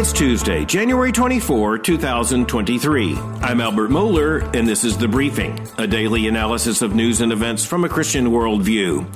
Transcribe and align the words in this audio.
It's 0.00 0.14
Tuesday, 0.14 0.64
January 0.64 1.12
24, 1.12 1.76
2023. 1.76 3.16
I'm 3.42 3.60
Albert 3.60 3.90
Mohler, 3.90 4.56
and 4.56 4.66
this 4.66 4.82
is 4.82 4.96
The 4.96 5.06
Briefing, 5.06 5.68
a 5.76 5.86
daily 5.86 6.26
analysis 6.26 6.80
of 6.80 6.94
news 6.94 7.20
and 7.20 7.32
events 7.32 7.66
from 7.66 7.84
a 7.84 7.88
Christian 7.90 8.28
worldview. 8.28 9.06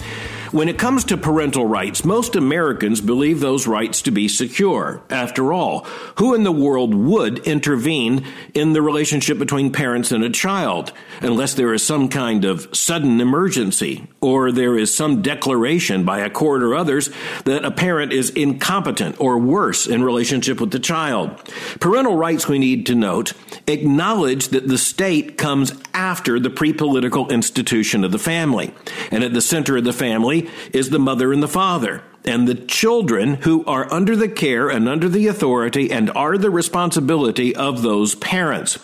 When 0.54 0.68
it 0.68 0.78
comes 0.78 1.02
to 1.06 1.16
parental 1.16 1.66
rights, 1.66 2.04
most 2.04 2.36
Americans 2.36 3.00
believe 3.00 3.40
those 3.40 3.66
rights 3.66 4.00
to 4.02 4.12
be 4.12 4.28
secure. 4.28 5.02
After 5.10 5.52
all, 5.52 5.80
who 6.18 6.32
in 6.32 6.44
the 6.44 6.52
world 6.52 6.94
would 6.94 7.40
intervene 7.40 8.24
in 8.54 8.72
the 8.72 8.80
relationship 8.80 9.36
between 9.36 9.72
parents 9.72 10.12
and 10.12 10.22
a 10.22 10.30
child 10.30 10.92
unless 11.20 11.54
there 11.54 11.74
is 11.74 11.84
some 11.84 12.08
kind 12.08 12.44
of 12.44 12.68
sudden 12.72 13.20
emergency 13.20 14.06
or 14.20 14.52
there 14.52 14.78
is 14.78 14.94
some 14.94 15.22
declaration 15.22 16.04
by 16.04 16.20
a 16.20 16.30
court 16.30 16.62
or 16.62 16.76
others 16.76 17.10
that 17.46 17.64
a 17.64 17.72
parent 17.72 18.12
is 18.12 18.30
incompetent 18.30 19.20
or 19.20 19.36
worse 19.40 19.88
in 19.88 20.04
relationship 20.04 20.60
with 20.60 20.70
the 20.70 20.78
child? 20.78 21.36
Parental 21.80 22.16
rights, 22.16 22.46
we 22.46 22.60
need 22.60 22.86
to 22.86 22.94
note, 22.94 23.32
acknowledge 23.66 24.50
that 24.50 24.68
the 24.68 24.78
state 24.78 25.36
comes 25.36 25.72
after 25.94 26.38
the 26.38 26.50
pre-political 26.50 27.28
institution 27.32 28.04
of 28.04 28.12
the 28.12 28.20
family. 28.20 28.72
And 29.10 29.24
at 29.24 29.32
the 29.32 29.40
center 29.40 29.76
of 29.76 29.82
the 29.82 29.92
family 29.92 30.43
is 30.72 30.90
the 30.90 30.98
mother 30.98 31.32
and 31.32 31.42
the 31.42 31.48
father. 31.48 32.02
And 32.26 32.48
the 32.48 32.54
children 32.54 33.34
who 33.34 33.64
are 33.66 33.92
under 33.92 34.16
the 34.16 34.30
care 34.30 34.70
and 34.70 34.88
under 34.88 35.10
the 35.10 35.26
authority 35.26 35.90
and 35.90 36.10
are 36.10 36.38
the 36.38 36.50
responsibility 36.50 37.54
of 37.54 37.82
those 37.82 38.14
parents. 38.14 38.78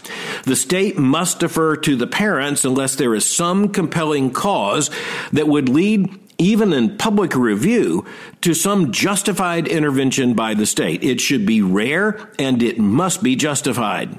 The 0.44 0.56
state 0.56 0.98
must 0.98 1.40
defer 1.40 1.76
to 1.76 1.96
the 1.96 2.06
parents 2.06 2.66
unless 2.66 2.96
there 2.96 3.14
is 3.14 3.24
some 3.24 3.70
compelling 3.70 4.30
cause 4.32 4.90
that 5.32 5.48
would 5.48 5.70
lead 5.70 6.20
even 6.40 6.72
in 6.72 6.96
public 6.96 7.36
review, 7.36 8.04
to 8.40 8.54
some 8.54 8.92
justified 8.92 9.68
intervention 9.68 10.32
by 10.32 10.54
the 10.54 10.64
state. 10.64 11.04
It 11.04 11.20
should 11.20 11.44
be 11.44 11.60
rare 11.60 12.30
and 12.38 12.62
it 12.62 12.78
must 12.78 13.22
be 13.22 13.36
justified. 13.36 14.18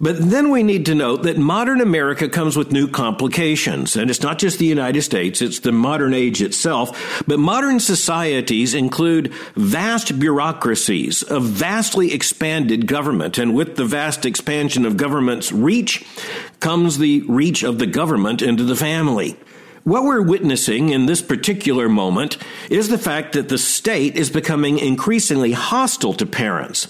But 0.00 0.30
then 0.30 0.50
we 0.50 0.62
need 0.62 0.86
to 0.86 0.94
note 0.94 1.22
that 1.22 1.38
modern 1.38 1.80
America 1.80 2.28
comes 2.28 2.56
with 2.56 2.72
new 2.72 2.86
complications. 2.88 3.96
And 3.96 4.10
it's 4.10 4.22
not 4.22 4.38
just 4.38 4.58
the 4.58 4.66
United 4.66 5.02
States, 5.02 5.40
it's 5.40 5.60
the 5.60 5.72
modern 5.72 6.12
age 6.12 6.42
itself. 6.42 7.24
But 7.26 7.38
modern 7.38 7.80
societies 7.80 8.74
include 8.74 9.32
vast 9.54 10.18
bureaucracies, 10.18 11.24
a 11.30 11.40
vastly 11.40 12.12
expanded 12.12 12.86
government. 12.86 13.38
And 13.38 13.54
with 13.54 13.76
the 13.76 13.84
vast 13.84 14.26
expansion 14.26 14.84
of 14.84 14.96
government's 14.96 15.52
reach 15.52 16.04
comes 16.60 16.98
the 16.98 17.22
reach 17.28 17.62
of 17.62 17.78
the 17.78 17.86
government 17.86 18.42
into 18.42 18.64
the 18.64 18.76
family. 18.76 19.36
What 19.86 20.02
we're 20.02 20.20
witnessing 20.20 20.88
in 20.88 21.06
this 21.06 21.22
particular 21.22 21.88
moment 21.88 22.38
is 22.68 22.88
the 22.88 22.98
fact 22.98 23.34
that 23.34 23.48
the 23.48 23.56
state 23.56 24.16
is 24.16 24.30
becoming 24.30 24.80
increasingly 24.80 25.52
hostile 25.52 26.12
to 26.14 26.26
parents. 26.26 26.88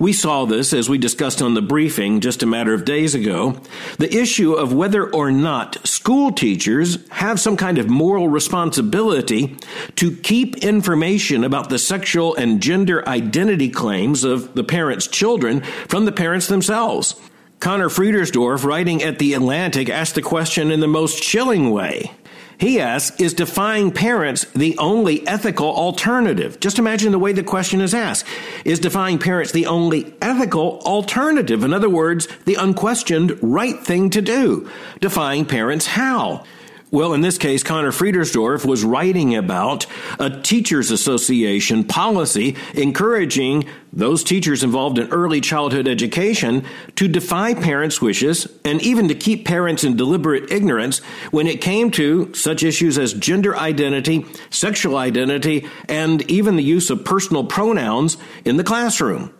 We 0.00 0.14
saw 0.14 0.46
this 0.46 0.72
as 0.72 0.88
we 0.88 0.96
discussed 0.96 1.42
on 1.42 1.52
the 1.52 1.60
briefing 1.60 2.20
just 2.20 2.42
a 2.42 2.46
matter 2.46 2.72
of 2.72 2.86
days 2.86 3.14
ago. 3.14 3.60
The 3.98 4.10
issue 4.16 4.54
of 4.54 4.72
whether 4.72 5.12
or 5.12 5.30
not 5.30 5.86
school 5.86 6.32
teachers 6.32 7.06
have 7.10 7.38
some 7.38 7.58
kind 7.58 7.76
of 7.76 7.90
moral 7.90 8.28
responsibility 8.30 9.58
to 9.96 10.16
keep 10.16 10.56
information 10.64 11.44
about 11.44 11.68
the 11.68 11.78
sexual 11.78 12.34
and 12.34 12.62
gender 12.62 13.06
identity 13.06 13.68
claims 13.68 14.24
of 14.24 14.54
the 14.54 14.64
parents' 14.64 15.06
children 15.06 15.60
from 15.86 16.06
the 16.06 16.12
parents 16.12 16.46
themselves. 16.46 17.14
Conor 17.60 17.90
Friedersdorf, 17.90 18.64
writing 18.64 19.02
at 19.02 19.18
The 19.18 19.34
Atlantic, 19.34 19.90
asked 19.90 20.14
the 20.14 20.22
question 20.22 20.70
in 20.70 20.80
the 20.80 20.88
most 20.88 21.22
chilling 21.22 21.72
way. 21.72 22.12
He 22.58 22.80
asks, 22.80 23.20
is 23.20 23.34
defying 23.34 23.92
parents 23.92 24.44
the 24.46 24.76
only 24.78 25.26
ethical 25.28 25.68
alternative? 25.68 26.58
Just 26.58 26.80
imagine 26.80 27.12
the 27.12 27.18
way 27.18 27.32
the 27.32 27.44
question 27.44 27.80
is 27.80 27.94
asked. 27.94 28.26
Is 28.64 28.80
defying 28.80 29.20
parents 29.20 29.52
the 29.52 29.66
only 29.66 30.12
ethical 30.20 30.80
alternative? 30.80 31.62
In 31.62 31.72
other 31.72 31.88
words, 31.88 32.26
the 32.46 32.56
unquestioned 32.56 33.38
right 33.40 33.78
thing 33.78 34.10
to 34.10 34.20
do. 34.20 34.68
Defying 35.00 35.46
parents 35.46 35.86
how? 35.86 36.44
Well, 36.90 37.12
in 37.12 37.20
this 37.20 37.36
case, 37.36 37.62
Conor 37.62 37.92
Friedersdorf 37.92 38.64
was 38.64 38.82
writing 38.82 39.36
about 39.36 39.84
a 40.18 40.30
teachers 40.30 40.90
association 40.90 41.84
policy 41.84 42.56
encouraging 42.72 43.66
those 43.92 44.24
teachers 44.24 44.62
involved 44.62 44.98
in 44.98 45.08
early 45.10 45.42
childhood 45.42 45.86
education 45.86 46.64
to 46.96 47.06
defy 47.06 47.52
parents' 47.52 48.00
wishes 48.00 48.46
and 48.64 48.80
even 48.80 49.08
to 49.08 49.14
keep 49.14 49.44
parents 49.44 49.84
in 49.84 49.96
deliberate 49.96 50.50
ignorance 50.50 51.00
when 51.30 51.46
it 51.46 51.60
came 51.60 51.90
to 51.90 52.32
such 52.32 52.62
issues 52.62 52.96
as 52.96 53.12
gender 53.12 53.54
identity, 53.54 54.24
sexual 54.48 54.96
identity, 54.96 55.66
and 55.90 56.22
even 56.30 56.56
the 56.56 56.62
use 56.62 56.88
of 56.88 57.04
personal 57.04 57.44
pronouns 57.44 58.16
in 58.46 58.56
the 58.56 58.64
classroom. 58.64 59.34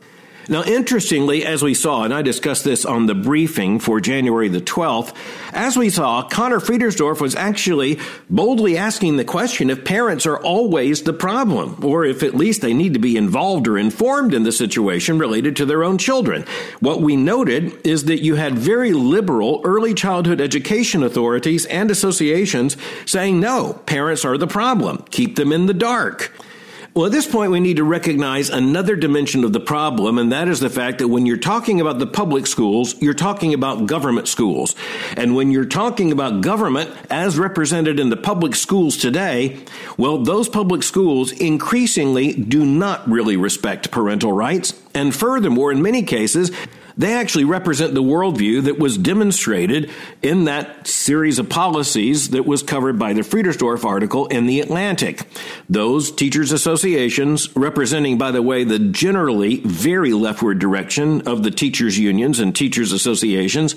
Now, 0.50 0.64
interestingly, 0.64 1.44
as 1.44 1.62
we 1.62 1.74
saw, 1.74 2.04
and 2.04 2.14
I 2.14 2.22
discussed 2.22 2.64
this 2.64 2.86
on 2.86 3.04
the 3.04 3.14
briefing 3.14 3.78
for 3.78 4.00
January 4.00 4.48
the 4.48 4.62
12th, 4.62 5.14
as 5.52 5.76
we 5.76 5.90
saw, 5.90 6.22
Conor 6.22 6.58
Friedersdorf 6.58 7.20
was 7.20 7.36
actually 7.36 7.98
boldly 8.30 8.78
asking 8.78 9.18
the 9.18 9.26
question 9.26 9.68
if 9.68 9.84
parents 9.84 10.24
are 10.24 10.38
always 10.38 11.02
the 11.02 11.12
problem, 11.12 11.84
or 11.84 12.06
if 12.06 12.22
at 12.22 12.34
least 12.34 12.62
they 12.62 12.72
need 12.72 12.94
to 12.94 12.98
be 12.98 13.18
involved 13.18 13.68
or 13.68 13.76
informed 13.76 14.32
in 14.32 14.44
the 14.44 14.52
situation 14.52 15.18
related 15.18 15.54
to 15.56 15.66
their 15.66 15.84
own 15.84 15.98
children. 15.98 16.46
What 16.80 17.02
we 17.02 17.14
noted 17.14 17.86
is 17.86 18.04
that 18.04 18.22
you 18.22 18.36
had 18.36 18.54
very 18.58 18.94
liberal 18.94 19.60
early 19.64 19.92
childhood 19.92 20.40
education 20.40 21.02
authorities 21.02 21.66
and 21.66 21.90
associations 21.90 22.78
saying, 23.04 23.38
no, 23.38 23.74
parents 23.84 24.24
are 24.24 24.38
the 24.38 24.46
problem. 24.46 25.04
Keep 25.10 25.36
them 25.36 25.52
in 25.52 25.66
the 25.66 25.74
dark. 25.74 26.32
Well, 26.98 27.06
at 27.06 27.12
this 27.12 27.28
point, 27.28 27.52
we 27.52 27.60
need 27.60 27.76
to 27.76 27.84
recognize 27.84 28.50
another 28.50 28.96
dimension 28.96 29.44
of 29.44 29.52
the 29.52 29.60
problem, 29.60 30.18
and 30.18 30.32
that 30.32 30.48
is 30.48 30.58
the 30.58 30.68
fact 30.68 30.98
that 30.98 31.06
when 31.06 31.26
you're 31.26 31.36
talking 31.36 31.80
about 31.80 32.00
the 32.00 32.08
public 32.08 32.44
schools, 32.44 33.00
you're 33.00 33.14
talking 33.14 33.54
about 33.54 33.86
government 33.86 34.26
schools. 34.26 34.74
And 35.16 35.36
when 35.36 35.52
you're 35.52 35.64
talking 35.64 36.10
about 36.10 36.40
government 36.40 36.90
as 37.08 37.38
represented 37.38 38.00
in 38.00 38.10
the 38.10 38.16
public 38.16 38.56
schools 38.56 38.96
today, 38.96 39.60
well, 39.96 40.18
those 40.18 40.48
public 40.48 40.82
schools 40.82 41.30
increasingly 41.30 42.32
do 42.32 42.66
not 42.66 43.08
really 43.08 43.36
respect 43.36 43.92
parental 43.92 44.32
rights. 44.32 44.74
And 44.92 45.14
furthermore, 45.14 45.70
in 45.70 45.80
many 45.80 46.02
cases, 46.02 46.50
they 46.98 47.14
actually 47.14 47.44
represent 47.44 47.94
the 47.94 48.02
worldview 48.02 48.64
that 48.64 48.78
was 48.78 48.98
demonstrated 48.98 49.90
in 50.20 50.44
that 50.44 50.86
series 50.86 51.38
of 51.38 51.48
policies 51.48 52.30
that 52.30 52.44
was 52.44 52.62
covered 52.62 52.98
by 52.98 53.12
the 53.12 53.20
Friedersdorf 53.20 53.84
article 53.84 54.26
in 54.26 54.46
The 54.46 54.60
Atlantic. 54.60 55.22
Those 55.68 56.10
teachers' 56.10 56.50
associations, 56.50 57.54
representing, 57.56 58.18
by 58.18 58.32
the 58.32 58.42
way, 58.42 58.64
the 58.64 58.80
generally 58.80 59.60
very 59.60 60.12
leftward 60.12 60.58
direction 60.58 61.22
of 61.28 61.44
the 61.44 61.52
teachers' 61.52 61.98
unions 61.98 62.40
and 62.40 62.54
teachers' 62.54 62.92
associations, 62.92 63.76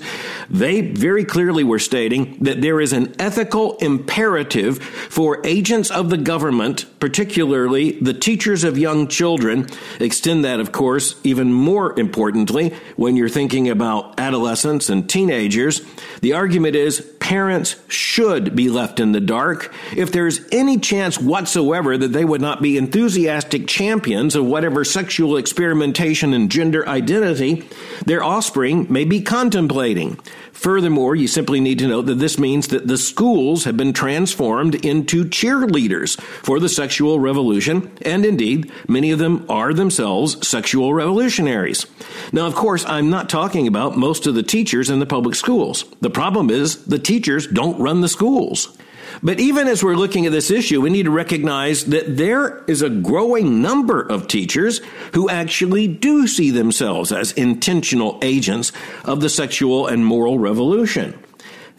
they 0.50 0.80
very 0.80 1.24
clearly 1.24 1.62
were 1.62 1.78
stating 1.78 2.36
that 2.40 2.60
there 2.60 2.80
is 2.80 2.92
an 2.92 3.14
ethical 3.20 3.76
imperative 3.76 4.82
for 4.82 5.40
agents 5.46 5.90
of 5.90 6.10
the 6.10 6.16
government, 6.16 6.86
particularly 6.98 7.92
the 8.00 8.14
teachers 8.14 8.64
of 8.64 8.76
young 8.76 9.06
children, 9.06 9.68
extend 10.00 10.44
that, 10.44 10.58
of 10.58 10.72
course, 10.72 11.20
even 11.22 11.52
more 11.52 11.98
importantly, 11.98 12.74
when 12.96 13.11
when 13.12 13.18
you're 13.18 13.28
thinking 13.28 13.68
about 13.68 14.18
adolescents 14.18 14.88
and 14.88 15.06
teenagers, 15.06 15.82
the 16.22 16.32
argument 16.32 16.76
is 16.76 17.00
parents 17.32 17.76
should 17.88 18.54
be 18.54 18.68
left 18.68 19.00
in 19.00 19.12
the 19.12 19.20
dark 19.20 19.72
if 19.96 20.12
there's 20.12 20.42
any 20.52 20.78
chance 20.78 21.18
whatsoever 21.18 21.96
that 21.96 22.12
they 22.12 22.26
would 22.26 22.42
not 22.42 22.60
be 22.60 22.76
enthusiastic 22.76 23.66
champions 23.66 24.36
of 24.36 24.44
whatever 24.44 24.84
sexual 24.84 25.38
experimentation 25.38 26.34
and 26.34 26.50
gender 26.50 26.86
identity 26.86 27.66
their 28.04 28.22
offspring 28.22 28.86
may 28.92 29.06
be 29.06 29.22
contemplating. 29.22 30.20
Furthermore, 30.52 31.16
you 31.16 31.26
simply 31.26 31.58
need 31.58 31.78
to 31.78 31.88
note 31.88 32.02
that 32.02 32.16
this 32.16 32.38
means 32.38 32.68
that 32.68 32.86
the 32.86 32.98
schools 32.98 33.64
have 33.64 33.78
been 33.78 33.94
transformed 33.94 34.74
into 34.84 35.24
cheerleaders 35.24 36.20
for 36.20 36.60
the 36.60 36.68
sexual 36.68 37.18
revolution, 37.18 37.90
and 38.02 38.26
indeed, 38.26 38.70
many 38.86 39.10
of 39.10 39.18
them 39.18 39.46
are 39.48 39.72
themselves 39.72 40.46
sexual 40.46 40.92
revolutionaries. 40.92 41.86
Now, 42.30 42.46
of 42.46 42.54
course, 42.54 42.84
I'm 42.84 43.08
not 43.08 43.30
talking 43.30 43.66
about 43.66 43.96
most 43.96 44.26
of 44.26 44.34
the 44.34 44.42
teachers 44.42 44.90
in 44.90 44.98
the 44.98 45.06
public 45.06 45.34
schools. 45.34 45.86
The 46.02 46.10
problem 46.10 46.50
is 46.50 46.84
the 46.84 46.98
teachers 46.98 47.21
don't 47.22 47.80
run 47.80 48.00
the 48.00 48.08
schools. 48.08 48.76
But 49.22 49.40
even 49.40 49.68
as 49.68 49.84
we're 49.84 49.96
looking 49.96 50.26
at 50.26 50.32
this 50.32 50.50
issue, 50.50 50.80
we 50.80 50.90
need 50.90 51.04
to 51.04 51.10
recognize 51.10 51.84
that 51.86 52.16
there 52.16 52.64
is 52.66 52.82
a 52.82 52.90
growing 52.90 53.60
number 53.60 54.00
of 54.00 54.28
teachers 54.28 54.80
who 55.12 55.28
actually 55.28 55.86
do 55.86 56.26
see 56.26 56.50
themselves 56.50 57.12
as 57.12 57.32
intentional 57.32 58.18
agents 58.22 58.72
of 59.04 59.20
the 59.20 59.28
sexual 59.28 59.86
and 59.86 60.06
moral 60.06 60.38
revolution. 60.38 61.18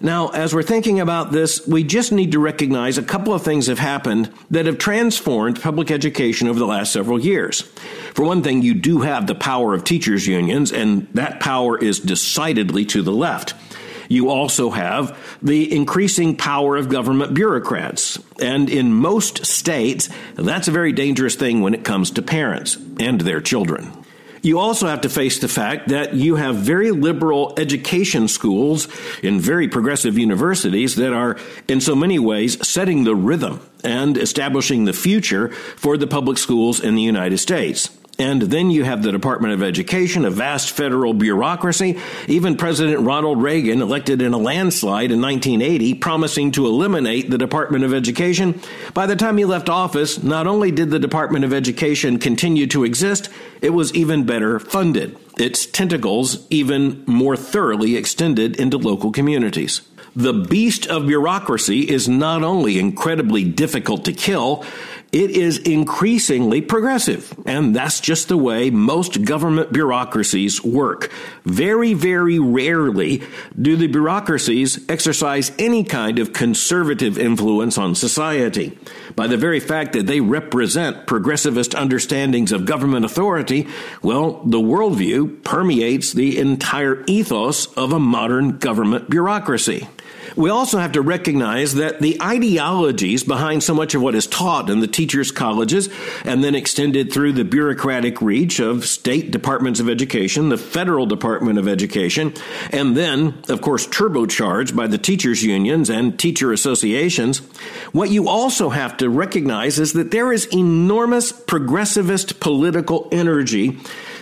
Now, 0.01 0.29
as 0.29 0.53
we're 0.53 0.63
thinking 0.63 0.99
about 0.99 1.31
this, 1.31 1.65
we 1.65 1.83
just 1.83 2.11
need 2.11 2.33
to 2.33 2.39
recognize 2.39 2.97
a 2.97 3.03
couple 3.03 3.33
of 3.33 3.41
things 3.41 3.67
have 3.67 3.79
happened 3.79 4.33
that 4.51 4.65
have 4.65 4.77
transformed 4.77 5.61
public 5.61 5.91
education 5.91 6.49
over 6.49 6.59
the 6.59 6.65
last 6.65 6.91
several 6.91 7.19
years. 7.19 7.61
For 8.13 8.25
one 8.25 8.43
thing, 8.43 8.63
you 8.63 8.73
do 8.73 8.99
have 8.99 9.27
the 9.27 9.35
power 9.35 9.73
of 9.73 9.85
teachers' 9.85 10.27
unions, 10.27 10.73
and 10.73 11.07
that 11.13 11.39
power 11.39 11.77
is 11.77 11.99
decidedly 11.99 12.83
to 12.87 13.01
the 13.01 13.13
left. 13.13 13.53
You 14.09 14.29
also 14.29 14.69
have 14.69 15.17
the 15.41 15.73
increasing 15.75 16.35
power 16.35 16.75
of 16.75 16.89
government 16.89 17.33
bureaucrats. 17.33 18.19
And 18.41 18.69
in 18.69 18.93
most 18.93 19.45
states, 19.45 20.09
that's 20.35 20.67
a 20.67 20.71
very 20.71 20.91
dangerous 20.91 21.35
thing 21.35 21.61
when 21.61 21.73
it 21.73 21.83
comes 21.83 22.11
to 22.11 22.21
parents 22.21 22.77
and 22.99 23.21
their 23.21 23.41
children. 23.41 23.91
You 24.43 24.59
also 24.59 24.87
have 24.87 25.01
to 25.01 25.09
face 25.09 25.39
the 25.39 25.47
fact 25.47 25.87
that 25.87 26.15
you 26.15 26.35
have 26.35 26.57
very 26.57 26.91
liberal 26.91 27.53
education 27.57 28.27
schools 28.27 28.89
in 29.23 29.39
very 29.39 29.69
progressive 29.69 30.17
universities 30.17 30.95
that 30.97 31.13
are, 31.13 31.37
in 31.69 31.79
so 31.79 31.95
many 31.95 32.19
ways, 32.19 32.67
setting 32.67 33.05
the 33.05 33.15
rhythm 33.15 33.61
and 33.85 34.17
establishing 34.17 34.83
the 34.83 34.91
future 34.91 35.47
for 35.47 35.95
the 35.95 36.07
public 36.07 36.37
schools 36.37 36.81
in 36.81 36.95
the 36.95 37.01
United 37.01 37.37
States. 37.37 37.89
And 38.19 38.43
then 38.43 38.69
you 38.69 38.83
have 38.83 39.01
the 39.01 39.11
Department 39.11 39.55
of 39.55 39.63
Education, 39.63 40.23
a 40.23 40.29
vast 40.29 40.71
federal 40.71 41.15
bureaucracy. 41.15 41.97
Even 42.27 42.57
President 42.57 43.01
Ronald 43.01 43.41
Reagan, 43.41 43.81
elected 43.81 44.21
in 44.21 44.33
a 44.33 44.37
landslide 44.37 45.11
in 45.11 45.19
1980, 45.19 45.95
promising 45.95 46.51
to 46.51 46.67
eliminate 46.67 47.31
the 47.31 47.39
Department 47.39 47.83
of 47.83 47.93
Education. 47.93 48.61
By 48.93 49.07
the 49.07 49.15
time 49.15 49.37
he 49.37 49.45
left 49.45 49.67
office, 49.67 50.21
not 50.21 50.45
only 50.45 50.69
did 50.69 50.91
the 50.91 50.99
Department 50.99 51.43
of 51.43 51.53
Education 51.53 52.19
continue 52.19 52.67
to 52.67 52.83
exist, 52.83 53.29
it 53.61 53.71
was 53.71 53.93
even 53.95 54.25
better 54.25 54.59
funded. 54.59 55.17
Its 55.39 55.65
tentacles 55.65 56.45
even 56.51 57.03
more 57.07 57.35
thoroughly 57.35 57.95
extended 57.95 58.59
into 58.59 58.77
local 58.77 59.11
communities. 59.11 59.81
The 60.15 60.33
beast 60.33 60.85
of 60.85 61.07
bureaucracy 61.07 61.89
is 61.89 62.07
not 62.07 62.43
only 62.43 62.77
incredibly 62.77 63.43
difficult 63.43 64.05
to 64.05 64.13
kill, 64.13 64.63
it 65.13 65.29
is 65.29 65.59
increasingly 65.59 66.59
progressive. 66.59 67.33
And 67.45 67.75
that's 67.75 67.99
just 67.99 68.27
the 68.27 68.37
way 68.37 68.71
most 68.71 69.23
government 69.23 69.71
bureaucracies 69.71 70.63
work. 70.63 71.11
Very, 71.45 71.93
very 71.93 72.39
rarely 72.39 73.21
do 73.59 73.75
the 73.75 73.87
bureaucracies 73.87 74.83
exercise 74.89 75.51
any 75.59 75.83
kind 75.83 76.17
of 76.17 76.33
conservative 76.33 77.19
influence 77.19 77.77
on 77.77 77.93
society. 77.93 78.77
By 79.15 79.27
the 79.27 79.37
very 79.37 79.59
fact 79.59 79.93
that 79.93 80.07
they 80.07 80.19
represent 80.19 81.05
progressivist 81.05 81.77
understandings 81.77 82.51
of 82.51 82.65
government 82.65 83.05
authority, 83.05 83.67
well, 84.01 84.41
the 84.43 84.59
worldview 84.59 85.43
permeates 85.43 86.13
the 86.13 86.39
entire 86.39 87.03
ethos 87.05 87.67
of 87.73 87.93
a 87.93 87.99
modern 87.99 88.57
government 88.57 89.09
bureaucracy. 89.09 89.87
We 90.35 90.49
also 90.49 90.79
have 90.79 90.93
to 90.93 91.01
recognize 91.01 91.75
that 91.75 91.99
the 91.99 92.19
ideologies 92.21 93.23
behind 93.23 93.61
so 93.61 93.73
much 93.73 93.93
of 93.93 94.01
what 94.01 94.15
is 94.15 94.25
taught 94.25 94.69
in 94.69 94.79
the 94.79 94.87
teachers' 94.87 95.31
colleges 95.31 95.89
and 96.25 96.43
then 96.43 96.55
extended 96.55 97.13
through 97.13 97.33
the 97.33 97.43
bureaucratic 97.43 98.21
reach 98.21 98.59
of 98.59 98.85
state 98.85 99.29
departments 99.29 99.79
of 99.79 99.89
education, 99.89 100.49
the 100.49 100.57
federal 100.57 101.05
Department 101.05 101.59
of 101.59 101.67
Education, 101.67 102.33
and 102.71 102.97
then, 102.97 103.35
of 103.49 103.61
course, 103.61 103.85
turbocharged 103.85 104.75
by 104.75 104.87
the 104.87 104.97
teachers' 104.97 105.43
unions 105.43 105.89
and 105.89 106.17
teacher 106.17 106.51
associations. 106.51 107.39
What 107.91 108.09
you 108.09 108.27
also 108.27 108.69
have 108.69 108.97
to 108.97 109.02
recognize 109.09 109.79
is 109.79 109.93
that 109.93 110.11
there 110.11 110.31
is 110.31 110.45
enormous 110.53 111.31
progressivist 111.31 112.39
political 112.39 113.07
energy 113.11 113.77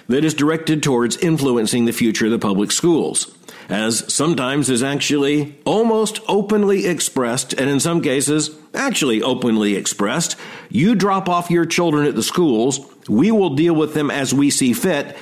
that 0.08 0.26
is 0.26 0.34
directed 0.34 0.84
towards 0.84 1.18
influencing 1.18 1.86
the 1.86 1.94
future 1.94 2.26
of 2.26 2.32
the 2.32 2.40
public 2.40 2.72
schools 2.72 3.34
as 3.72 4.14
sometimes 4.14 4.70
is 4.70 4.84
actually 4.84 5.56
almost 5.66 6.20
openly 6.28 6.86
expressed, 6.86 7.54
and 7.54 7.70
in 7.70 7.80
some 7.80 8.02
cases, 8.02 8.52
actually 8.74 9.22
openly 9.22 9.76
expressed. 9.76 10.36
You 10.70 10.94
drop 10.94 11.30
off 11.30 11.50
your 11.50 11.66
children 11.66 12.06
at 12.06 12.16
the 12.16 12.22
schools, 12.22 12.82
we 13.08 13.32
will 13.32 13.56
deal 13.56 13.74
with 13.74 13.94
them 13.94 14.12
as 14.12 14.34
we 14.34 14.50
see 14.50 14.74
fit. 14.74 15.16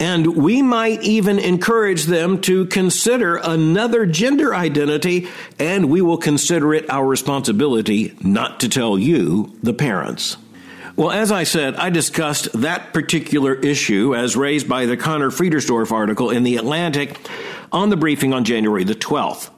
And 0.00 0.34
we 0.34 0.62
might 0.62 1.02
even 1.02 1.38
encourage 1.38 2.04
them 2.04 2.40
to 2.42 2.64
consider 2.66 3.36
another 3.36 4.06
gender 4.06 4.54
identity, 4.54 5.28
and 5.58 5.90
we 5.90 6.00
will 6.00 6.16
consider 6.16 6.72
it 6.72 6.88
our 6.88 7.06
responsibility 7.06 8.16
not 8.22 8.60
to 8.60 8.68
tell 8.70 8.98
you, 8.98 9.54
the 9.62 9.74
parents. 9.74 10.38
Well, 10.96 11.10
as 11.10 11.30
I 11.30 11.44
said, 11.44 11.76
I 11.76 11.90
discussed 11.90 12.50
that 12.60 12.94
particular 12.94 13.54
issue 13.54 14.14
as 14.16 14.36
raised 14.36 14.68
by 14.68 14.86
the 14.86 14.96
Conor 14.96 15.30
Friedersdorf 15.30 15.92
article 15.92 16.30
in 16.30 16.44
The 16.44 16.56
Atlantic 16.56 17.18
on 17.70 17.90
the 17.90 17.96
briefing 17.96 18.32
on 18.32 18.44
January 18.44 18.84
the 18.84 18.94
12th. 18.94 19.50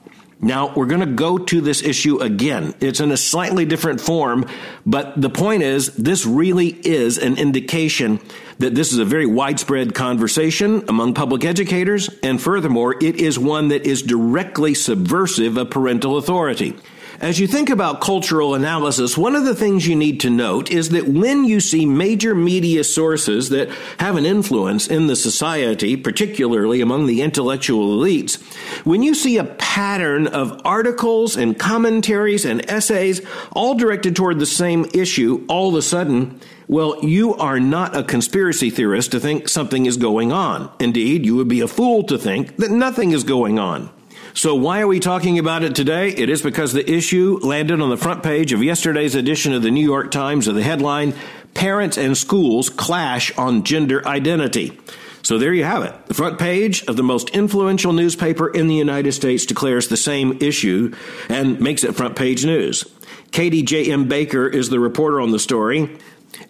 Now, 0.43 0.73
we're 0.75 0.87
going 0.87 0.99
to 0.99 1.05
go 1.05 1.37
to 1.37 1.61
this 1.61 1.81
issue 1.81 2.19
again. 2.19 2.75
It's 2.81 2.99
in 2.99 3.11
a 3.11 3.17
slightly 3.17 3.63
different 3.63 4.01
form, 4.01 4.45
but 4.85 5.19
the 5.19 5.29
point 5.29 5.63
is, 5.63 5.95
this 5.95 6.25
really 6.25 6.67
is 6.67 7.17
an 7.17 7.37
indication 7.37 8.19
that 8.59 8.75
this 8.75 8.91
is 8.91 8.99
a 8.99 9.05
very 9.05 9.25
widespread 9.25 9.95
conversation 9.95 10.83
among 10.89 11.13
public 11.13 11.45
educators, 11.45 12.09
and 12.21 12.41
furthermore, 12.41 12.95
it 13.01 13.15
is 13.15 13.39
one 13.39 13.69
that 13.69 13.85
is 13.85 14.01
directly 14.01 14.73
subversive 14.73 15.55
of 15.55 15.69
parental 15.69 16.17
authority. 16.17 16.75
As 17.21 17.39
you 17.39 17.47
think 17.47 17.69
about 17.69 18.01
cultural 18.01 18.55
analysis, 18.55 19.17
one 19.17 19.35
of 19.35 19.45
the 19.45 19.53
things 19.53 19.87
you 19.87 19.95
need 19.95 20.19
to 20.21 20.29
note 20.29 20.71
is 20.71 20.89
that 20.89 21.07
when 21.07 21.45
you 21.45 21.59
see 21.59 21.85
major 21.85 22.33
media 22.33 22.83
sources 22.83 23.49
that 23.49 23.69
have 23.99 24.15
an 24.15 24.25
influence 24.25 24.87
in 24.87 25.07
the 25.07 25.15
society, 25.15 25.95
particularly 25.95 26.81
among 26.81 27.05
the 27.05 27.21
intellectual 27.21 27.97
elites, 27.97 28.41
when 28.83 29.03
you 29.03 29.13
see 29.13 29.37
a 29.37 29.43
pattern 29.43 30.25
of 30.27 30.59
articles 30.65 31.37
and 31.37 31.57
commentaries 31.57 32.45
and 32.45 32.69
essays 32.69 33.21
all 33.51 33.75
directed 33.75 34.15
toward 34.15 34.39
the 34.39 34.45
same 34.45 34.85
issue 34.93 35.45
all 35.47 35.69
of 35.69 35.75
a 35.75 35.81
sudden, 35.83 36.39
well, 36.67 37.03
you 37.03 37.35
are 37.35 37.59
not 37.59 37.95
a 37.95 38.03
conspiracy 38.03 38.71
theorist 38.71 39.11
to 39.11 39.19
think 39.19 39.47
something 39.47 39.85
is 39.85 39.97
going 39.97 40.31
on. 40.31 40.71
Indeed, 40.79 41.25
you 41.25 41.35
would 41.35 41.47
be 41.47 41.61
a 41.61 41.67
fool 41.67 42.03
to 42.05 42.17
think 42.17 42.57
that 42.57 42.71
nothing 42.71 43.11
is 43.11 43.23
going 43.23 43.59
on. 43.59 43.91
So, 44.35 44.55
why 44.55 44.81
are 44.81 44.87
we 44.87 44.99
talking 44.99 45.37
about 45.37 45.61
it 45.61 45.75
today? 45.75 46.09
It 46.09 46.27
is 46.27 46.41
because 46.41 46.73
the 46.73 46.89
issue 46.91 47.39
landed 47.43 47.79
on 47.79 47.91
the 47.91 47.97
front 47.97 48.23
page 48.23 48.51
of 48.51 48.63
yesterday's 48.63 49.13
edition 49.13 49.53
of 49.53 49.61
the 49.61 49.69
New 49.69 49.85
York 49.85 50.09
Times 50.09 50.47
with 50.47 50.55
the 50.55 50.63
headline 50.63 51.13
Parents 51.53 51.99
and 51.99 52.17
Schools 52.17 52.71
Clash 52.71 53.31
on 53.37 53.63
Gender 53.63 54.05
Identity. 54.07 54.75
So 55.21 55.37
there 55.37 55.53
you 55.53 55.63
have 55.65 55.83
it. 55.83 56.07
The 56.07 56.15
front 56.15 56.39
page 56.39 56.83
of 56.85 56.97
the 56.97 57.03
most 57.03 57.29
influential 57.29 57.93
newspaper 57.93 58.49
in 58.49 58.67
the 58.67 58.75
United 58.75 59.11
States 59.11 59.45
declares 59.45 59.87
the 59.87 59.97
same 59.97 60.39
issue 60.41 60.95
and 61.29 61.61
makes 61.61 61.83
it 61.83 61.95
front 61.95 62.15
page 62.15 62.43
news. 62.43 62.85
Katie 63.31 63.61
J.M. 63.61 64.07
Baker 64.07 64.47
is 64.47 64.69
the 64.69 64.79
reporter 64.79 65.21
on 65.21 65.29
the 65.29 65.39
story. 65.39 65.95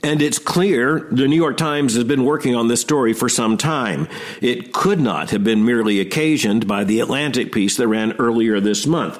And 0.01 0.21
it's 0.21 0.39
clear 0.39 1.07
the 1.11 1.27
New 1.27 1.35
York 1.35 1.57
Times 1.57 1.95
has 1.95 2.03
been 2.03 2.25
working 2.25 2.55
on 2.55 2.67
this 2.67 2.81
story 2.81 3.13
for 3.13 3.29
some 3.29 3.57
time. 3.57 4.07
It 4.41 4.73
could 4.73 4.99
not 4.99 5.29
have 5.31 5.43
been 5.43 5.65
merely 5.65 5.99
occasioned 5.99 6.67
by 6.67 6.83
the 6.83 6.99
Atlantic 6.99 7.51
piece 7.51 7.77
that 7.77 7.87
ran 7.87 8.13
earlier 8.13 8.59
this 8.59 8.85
month. 8.85 9.19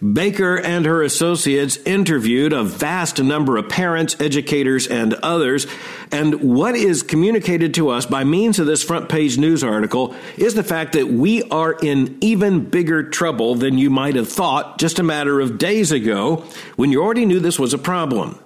Baker 0.00 0.58
and 0.58 0.86
her 0.86 1.02
associates 1.02 1.76
interviewed 1.84 2.54
a 2.54 2.64
vast 2.64 3.22
number 3.22 3.58
of 3.58 3.68
parents, 3.68 4.18
educators, 4.18 4.86
and 4.86 5.12
others. 5.14 5.66
And 6.10 6.36
what 6.36 6.74
is 6.74 7.02
communicated 7.02 7.74
to 7.74 7.90
us 7.90 8.06
by 8.06 8.24
means 8.24 8.58
of 8.58 8.66
this 8.66 8.82
front 8.82 9.10
page 9.10 9.36
news 9.36 9.62
article 9.62 10.14
is 10.38 10.54
the 10.54 10.64
fact 10.64 10.94
that 10.94 11.08
we 11.08 11.42
are 11.50 11.74
in 11.74 12.16
even 12.22 12.64
bigger 12.70 13.02
trouble 13.02 13.54
than 13.56 13.76
you 13.76 13.90
might 13.90 14.16
have 14.16 14.28
thought 14.28 14.78
just 14.78 14.98
a 14.98 15.02
matter 15.02 15.38
of 15.38 15.58
days 15.58 15.92
ago 15.92 16.46
when 16.76 16.90
you 16.90 17.02
already 17.02 17.26
knew 17.26 17.38
this 17.38 17.58
was 17.58 17.74
a 17.74 17.78
problem. 17.78 18.38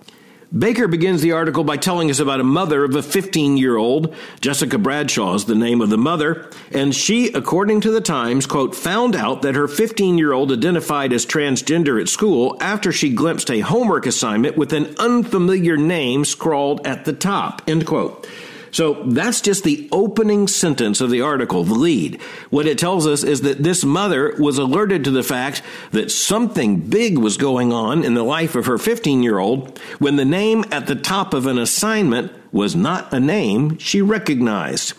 Baker 0.57 0.87
begins 0.87 1.21
the 1.21 1.33
article 1.33 1.65
by 1.65 1.77
telling 1.77 2.11
us 2.11 2.21
about 2.21 2.39
a 2.39 2.45
mother 2.45 2.85
of 2.85 2.95
a 2.95 3.03
15 3.03 3.57
year 3.57 3.77
old. 3.77 4.15
Jessica 4.41 4.79
Bradshaw 4.79 5.35
is 5.35 5.47
the 5.47 5.57
name 5.57 5.81
of 5.81 5.91
the 5.91 5.99
mother. 5.99 6.49
And 6.71 6.95
she, 6.95 7.33
according 7.33 7.81
to 7.81 7.91
the 7.91 8.01
Times, 8.01 8.47
quote, 8.47 8.77
found 8.77 9.17
out 9.17 9.43
that 9.43 9.57
her 9.57 9.67
15 9.67 10.17
year 10.17 10.33
old 10.33 10.53
identified 10.53 11.13
as 11.13 11.27
transgender 11.27 12.01
at 12.01 12.09
school 12.09 12.57
after 12.61 12.93
she 12.93 13.13
glimpsed 13.13 13.51
a 13.51 13.61
homework 13.61 14.07
assignment 14.07 14.57
with 14.57 14.73
an 14.73 14.95
unfamiliar 15.01 15.77
name 15.77 16.25
scrawled 16.25 16.87
at 16.87 17.05
the 17.05 17.13
top, 17.13 17.63
end 17.67 17.85
quote. 17.85 18.25
So 18.75 19.04
that's 19.04 19.40
just 19.40 19.62
the 19.62 19.88
opening 19.93 20.49
sentence 20.49 21.00
of 21.00 21.09
the 21.09 21.21
article, 21.21 21.62
the 21.62 21.75
lead. 21.75 22.21
What 22.50 22.66
it 22.66 22.76
tells 22.76 23.07
us 23.07 23.23
is 23.23 23.43
that 23.43 23.62
this 23.62 23.85
mother 23.85 24.35
was 24.37 24.59
alerted 24.59 25.04
to 25.04 25.12
the 25.12 25.23
fact 25.23 25.62
that 25.93 26.11
something 26.11 26.81
big 26.81 27.16
was 27.16 27.37
going 27.37 27.73
on 27.73 28.02
in 28.02 28.14
the 28.14 28.25
life 28.25 28.57
of 28.57 28.66
her 28.66 28.76
15 28.76 29.23
year 29.23 29.38
old 29.38 29.78
when 30.00 30.16
the 30.16 30.25
name 30.25 30.64
at 30.73 30.88
the 30.88 30.97
top 30.97 31.35
of 31.35 31.47
an 31.47 31.57
assignment 31.57 32.33
was 32.50 32.75
not 32.75 33.12
a 33.12 33.21
name 33.21 33.78
she 33.78 34.02
recognized. 34.02 34.95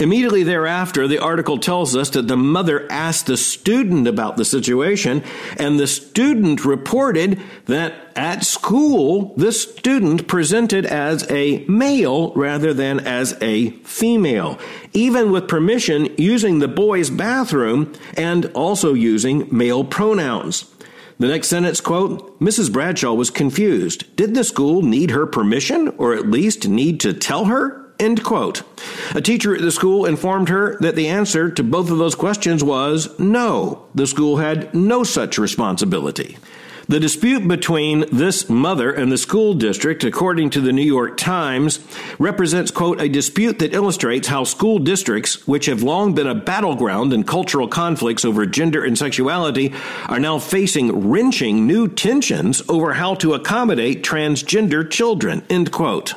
Immediately 0.00 0.44
thereafter, 0.44 1.08
the 1.08 1.18
article 1.18 1.58
tells 1.58 1.96
us 1.96 2.10
that 2.10 2.28
the 2.28 2.36
mother 2.36 2.86
asked 2.88 3.26
the 3.26 3.36
student 3.36 4.06
about 4.06 4.36
the 4.36 4.44
situation, 4.44 5.24
and 5.56 5.78
the 5.78 5.88
student 5.88 6.64
reported 6.64 7.40
that 7.64 7.94
at 8.14 8.44
school, 8.44 9.34
the 9.36 9.50
student 9.50 10.28
presented 10.28 10.86
as 10.86 11.28
a 11.32 11.64
male 11.66 12.32
rather 12.34 12.72
than 12.72 13.00
as 13.00 13.36
a 13.40 13.70
female, 13.70 14.56
even 14.92 15.32
with 15.32 15.48
permission 15.48 16.14
using 16.16 16.60
the 16.60 16.68
boys' 16.68 17.10
bathroom 17.10 17.92
and 18.16 18.46
also 18.54 18.94
using 18.94 19.48
male 19.50 19.82
pronouns. 19.82 20.72
The 21.18 21.26
next 21.26 21.48
sentence 21.48 21.80
quote, 21.80 22.38
Mrs. 22.38 22.72
Bradshaw 22.72 23.14
was 23.14 23.30
confused. 23.30 24.14
Did 24.14 24.36
the 24.36 24.44
school 24.44 24.82
need 24.82 25.10
her 25.10 25.26
permission 25.26 25.88
or 25.98 26.14
at 26.14 26.30
least 26.30 26.68
need 26.68 27.00
to 27.00 27.12
tell 27.12 27.46
her? 27.46 27.87
End 27.98 28.22
quote. 28.22 28.62
A 29.14 29.20
teacher 29.20 29.54
at 29.54 29.60
the 29.60 29.72
school 29.72 30.04
informed 30.04 30.48
her 30.48 30.76
that 30.78 30.94
the 30.94 31.08
answer 31.08 31.50
to 31.50 31.64
both 31.64 31.90
of 31.90 31.98
those 31.98 32.14
questions 32.14 32.62
was 32.62 33.18
no. 33.18 33.86
The 33.94 34.06
school 34.06 34.36
had 34.36 34.72
no 34.72 35.02
such 35.02 35.36
responsibility. 35.36 36.38
The 36.88 37.00
dispute 37.00 37.46
between 37.46 38.06
this 38.10 38.48
mother 38.48 38.90
and 38.90 39.12
the 39.12 39.18
school 39.18 39.52
district, 39.52 40.04
according 40.04 40.48
to 40.50 40.62
the 40.62 40.72
New 40.72 40.80
York 40.80 41.18
Times, 41.18 41.80
represents, 42.18 42.70
quote, 42.70 42.98
a 42.98 43.10
dispute 43.10 43.58
that 43.58 43.74
illustrates 43.74 44.28
how 44.28 44.44
school 44.44 44.78
districts, 44.78 45.46
which 45.46 45.66
have 45.66 45.82
long 45.82 46.14
been 46.14 46.26
a 46.26 46.34
battleground 46.34 47.12
in 47.12 47.24
cultural 47.24 47.68
conflicts 47.68 48.24
over 48.24 48.46
gender 48.46 48.82
and 48.82 48.96
sexuality, 48.96 49.74
are 50.06 50.18
now 50.18 50.38
facing 50.38 51.10
wrenching 51.10 51.66
new 51.66 51.88
tensions 51.88 52.62
over 52.70 52.94
how 52.94 53.14
to 53.16 53.34
accommodate 53.34 54.02
transgender 54.02 54.88
children, 54.88 55.44
end 55.50 55.70
quote. 55.70 56.14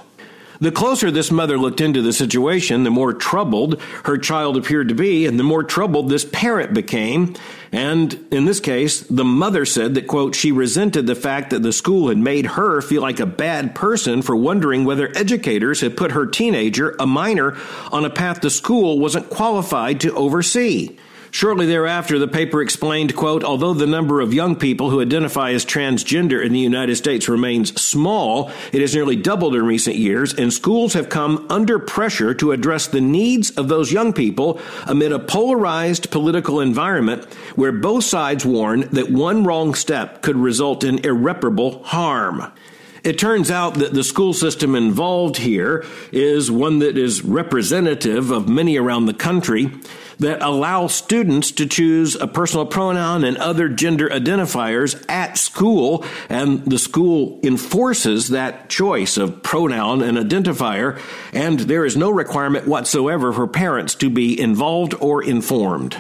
The 0.61 0.71
closer 0.71 1.09
this 1.09 1.31
mother 1.31 1.57
looked 1.57 1.81
into 1.81 2.03
the 2.03 2.13
situation, 2.13 2.83
the 2.83 2.91
more 2.91 3.13
troubled 3.13 3.81
her 4.03 4.19
child 4.19 4.55
appeared 4.55 4.89
to 4.89 4.95
be, 4.95 5.25
and 5.25 5.39
the 5.39 5.43
more 5.43 5.63
troubled 5.63 6.09
this 6.09 6.23
parent 6.23 6.71
became. 6.71 7.33
And 7.71 8.27
in 8.29 8.45
this 8.45 8.59
case, 8.59 9.01
the 9.01 9.25
mother 9.25 9.65
said 9.65 9.95
that, 9.95 10.05
quote, 10.05 10.35
she 10.35 10.51
resented 10.51 11.07
the 11.07 11.15
fact 11.15 11.49
that 11.49 11.63
the 11.63 11.73
school 11.73 12.09
had 12.09 12.19
made 12.19 12.45
her 12.45 12.79
feel 12.81 13.01
like 13.01 13.19
a 13.19 13.25
bad 13.25 13.73
person 13.73 14.21
for 14.21 14.35
wondering 14.35 14.85
whether 14.85 15.11
educators 15.17 15.81
had 15.81 15.97
put 15.97 16.11
her 16.11 16.27
teenager, 16.27 16.95
a 16.99 17.07
minor, 17.07 17.57
on 17.91 18.05
a 18.05 18.11
path 18.11 18.41
the 18.41 18.51
school 18.51 18.99
wasn't 18.99 19.31
qualified 19.31 19.99
to 20.01 20.13
oversee. 20.13 20.95
Shortly 21.33 21.65
thereafter, 21.65 22.19
the 22.19 22.27
paper 22.27 22.61
explained, 22.61 23.15
quote, 23.15 23.41
although 23.41 23.73
the 23.73 23.87
number 23.87 24.19
of 24.19 24.33
young 24.33 24.57
people 24.57 24.89
who 24.89 25.01
identify 25.01 25.51
as 25.51 25.65
transgender 25.65 26.43
in 26.43 26.51
the 26.51 26.59
United 26.59 26.97
States 26.97 27.29
remains 27.29 27.81
small, 27.81 28.51
it 28.73 28.81
has 28.81 28.93
nearly 28.93 29.15
doubled 29.15 29.55
in 29.55 29.65
recent 29.65 29.95
years, 29.95 30.33
and 30.33 30.51
schools 30.51 30.93
have 30.93 31.07
come 31.07 31.45
under 31.49 31.79
pressure 31.79 32.33
to 32.33 32.51
address 32.51 32.85
the 32.87 32.99
needs 32.99 33.49
of 33.51 33.69
those 33.69 33.93
young 33.93 34.11
people 34.11 34.59
amid 34.87 35.13
a 35.13 35.19
polarized 35.19 36.11
political 36.11 36.59
environment 36.59 37.23
where 37.55 37.71
both 37.71 38.03
sides 38.03 38.45
warn 38.45 38.81
that 38.91 39.09
one 39.09 39.45
wrong 39.45 39.73
step 39.73 40.21
could 40.21 40.35
result 40.35 40.83
in 40.83 40.99
irreparable 40.99 41.81
harm. 41.83 42.51
It 43.03 43.17
turns 43.17 43.49
out 43.49 43.75
that 43.75 43.93
the 43.93 44.03
school 44.03 44.33
system 44.33 44.75
involved 44.75 45.37
here 45.37 45.83
is 46.11 46.51
one 46.51 46.79
that 46.79 46.97
is 46.97 47.23
representative 47.23 48.29
of 48.29 48.47
many 48.47 48.77
around 48.77 49.07
the 49.07 49.13
country 49.13 49.71
that 50.21 50.41
allow 50.43 50.85
students 50.85 51.51
to 51.51 51.65
choose 51.65 52.15
a 52.15 52.27
personal 52.27 52.65
pronoun 52.65 53.23
and 53.23 53.37
other 53.37 53.67
gender 53.67 54.07
identifiers 54.07 55.03
at 55.09 55.37
school, 55.37 56.05
and 56.29 56.63
the 56.65 56.77
school 56.77 57.39
enforces 57.43 58.29
that 58.29 58.69
choice 58.69 59.17
of 59.17 59.41
pronoun 59.41 60.03
and 60.03 60.17
identifier, 60.17 60.99
and 61.33 61.61
there 61.61 61.85
is 61.85 61.97
no 61.97 62.11
requirement 62.11 62.67
whatsoever 62.67 63.33
for 63.33 63.47
parents 63.47 63.95
to 63.95 64.09
be 64.09 64.39
involved 64.39 64.93
or 64.99 65.23
informed. 65.23 65.99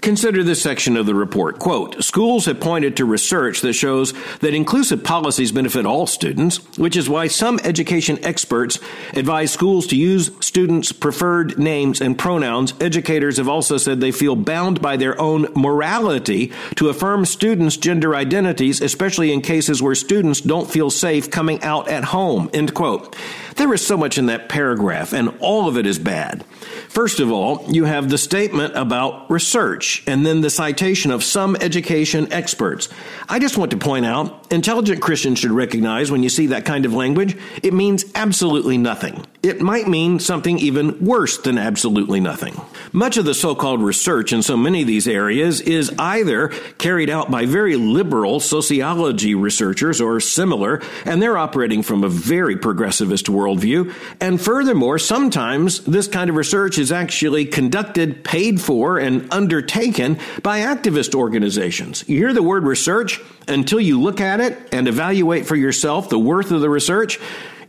Consider 0.00 0.42
this 0.44 0.62
section 0.62 0.96
of 0.96 1.06
the 1.06 1.14
report. 1.14 1.58
Quote, 1.58 2.02
schools 2.02 2.46
have 2.46 2.60
pointed 2.60 2.96
to 2.96 3.04
research 3.04 3.60
that 3.62 3.72
shows 3.72 4.12
that 4.38 4.54
inclusive 4.54 5.02
policies 5.02 5.52
benefit 5.52 5.86
all 5.86 6.06
students, 6.06 6.58
which 6.78 6.96
is 6.96 7.08
why 7.08 7.26
some 7.26 7.58
education 7.64 8.18
experts 8.24 8.78
advise 9.14 9.50
schools 9.50 9.86
to 9.88 9.96
use 9.96 10.30
students' 10.40 10.92
preferred 10.92 11.58
names 11.58 12.00
and 12.00 12.18
pronouns. 12.18 12.74
Educators 12.80 13.38
have 13.38 13.48
also 13.48 13.76
said 13.76 14.00
they 14.00 14.12
feel 14.12 14.36
bound 14.36 14.80
by 14.80 14.96
their 14.96 15.20
own 15.20 15.46
morality 15.54 16.52
to 16.76 16.88
affirm 16.88 17.24
students' 17.24 17.76
gender 17.76 18.14
identities, 18.14 18.80
especially 18.80 19.32
in 19.32 19.40
cases 19.40 19.82
where 19.82 19.94
students 19.94 20.40
don't 20.40 20.70
feel 20.70 20.90
safe 20.90 21.30
coming 21.30 21.62
out 21.62 21.88
at 21.88 22.04
home. 22.04 22.48
End 22.52 22.72
quote. 22.74 23.16
There 23.56 23.74
is 23.74 23.84
so 23.84 23.96
much 23.96 24.18
in 24.18 24.26
that 24.26 24.48
paragraph, 24.48 25.12
and 25.12 25.36
all 25.40 25.66
of 25.68 25.76
it 25.76 25.84
is 25.84 25.98
bad. 25.98 26.44
First 26.88 27.18
of 27.18 27.32
all, 27.32 27.64
you 27.68 27.84
have 27.84 28.08
the 28.08 28.18
statement 28.18 28.76
about 28.76 29.28
research, 29.88 30.02
and 30.06 30.24
then 30.24 30.40
the 30.40 30.50
citation 30.50 31.10
of 31.10 31.24
some 31.24 31.56
education 31.56 32.32
experts. 32.32 32.88
I 33.28 33.38
just 33.38 33.56
want 33.56 33.70
to 33.72 33.76
point 33.76 34.06
out 34.06 34.52
intelligent 34.52 35.00
Christians 35.00 35.38
should 35.38 35.50
recognize 35.50 36.10
when 36.10 36.22
you 36.22 36.28
see 36.28 36.48
that 36.48 36.64
kind 36.64 36.84
of 36.84 36.94
language, 36.94 37.36
it 37.62 37.72
means 37.72 38.04
absolutely 38.14 38.78
nothing. 38.78 39.24
It 39.40 39.60
might 39.60 39.86
mean 39.86 40.18
something 40.18 40.58
even 40.58 41.04
worse 41.04 41.38
than 41.38 41.58
absolutely 41.58 42.18
nothing. 42.18 42.60
Much 42.92 43.16
of 43.16 43.24
the 43.24 43.34
so 43.34 43.54
called 43.54 43.80
research 43.80 44.32
in 44.32 44.42
so 44.42 44.56
many 44.56 44.80
of 44.80 44.88
these 44.88 45.06
areas 45.06 45.60
is 45.60 45.94
either 45.96 46.48
carried 46.78 47.08
out 47.08 47.30
by 47.30 47.46
very 47.46 47.76
liberal 47.76 48.40
sociology 48.40 49.36
researchers 49.36 50.00
or 50.00 50.18
similar, 50.18 50.82
and 51.04 51.22
they're 51.22 51.38
operating 51.38 51.84
from 51.84 52.02
a 52.02 52.08
very 52.08 52.56
progressivist 52.56 53.28
worldview. 53.28 53.94
And 54.20 54.40
furthermore, 54.40 54.98
sometimes 54.98 55.84
this 55.84 56.08
kind 56.08 56.30
of 56.30 56.34
research 56.34 56.76
is 56.76 56.90
actually 56.90 57.44
conducted, 57.44 58.24
paid 58.24 58.60
for, 58.60 58.98
and 58.98 59.32
undertaken 59.32 60.18
by 60.42 60.60
activist 60.60 61.14
organizations. 61.14 62.04
You 62.08 62.18
hear 62.18 62.32
the 62.32 62.42
word 62.42 62.64
research 62.64 63.20
until 63.46 63.80
you 63.80 64.00
look 64.00 64.20
at 64.20 64.40
it 64.40 64.58
and 64.72 64.88
evaluate 64.88 65.46
for 65.46 65.54
yourself 65.54 66.08
the 66.08 66.18
worth 66.18 66.50
of 66.50 66.60
the 66.60 66.68
research 66.68 67.20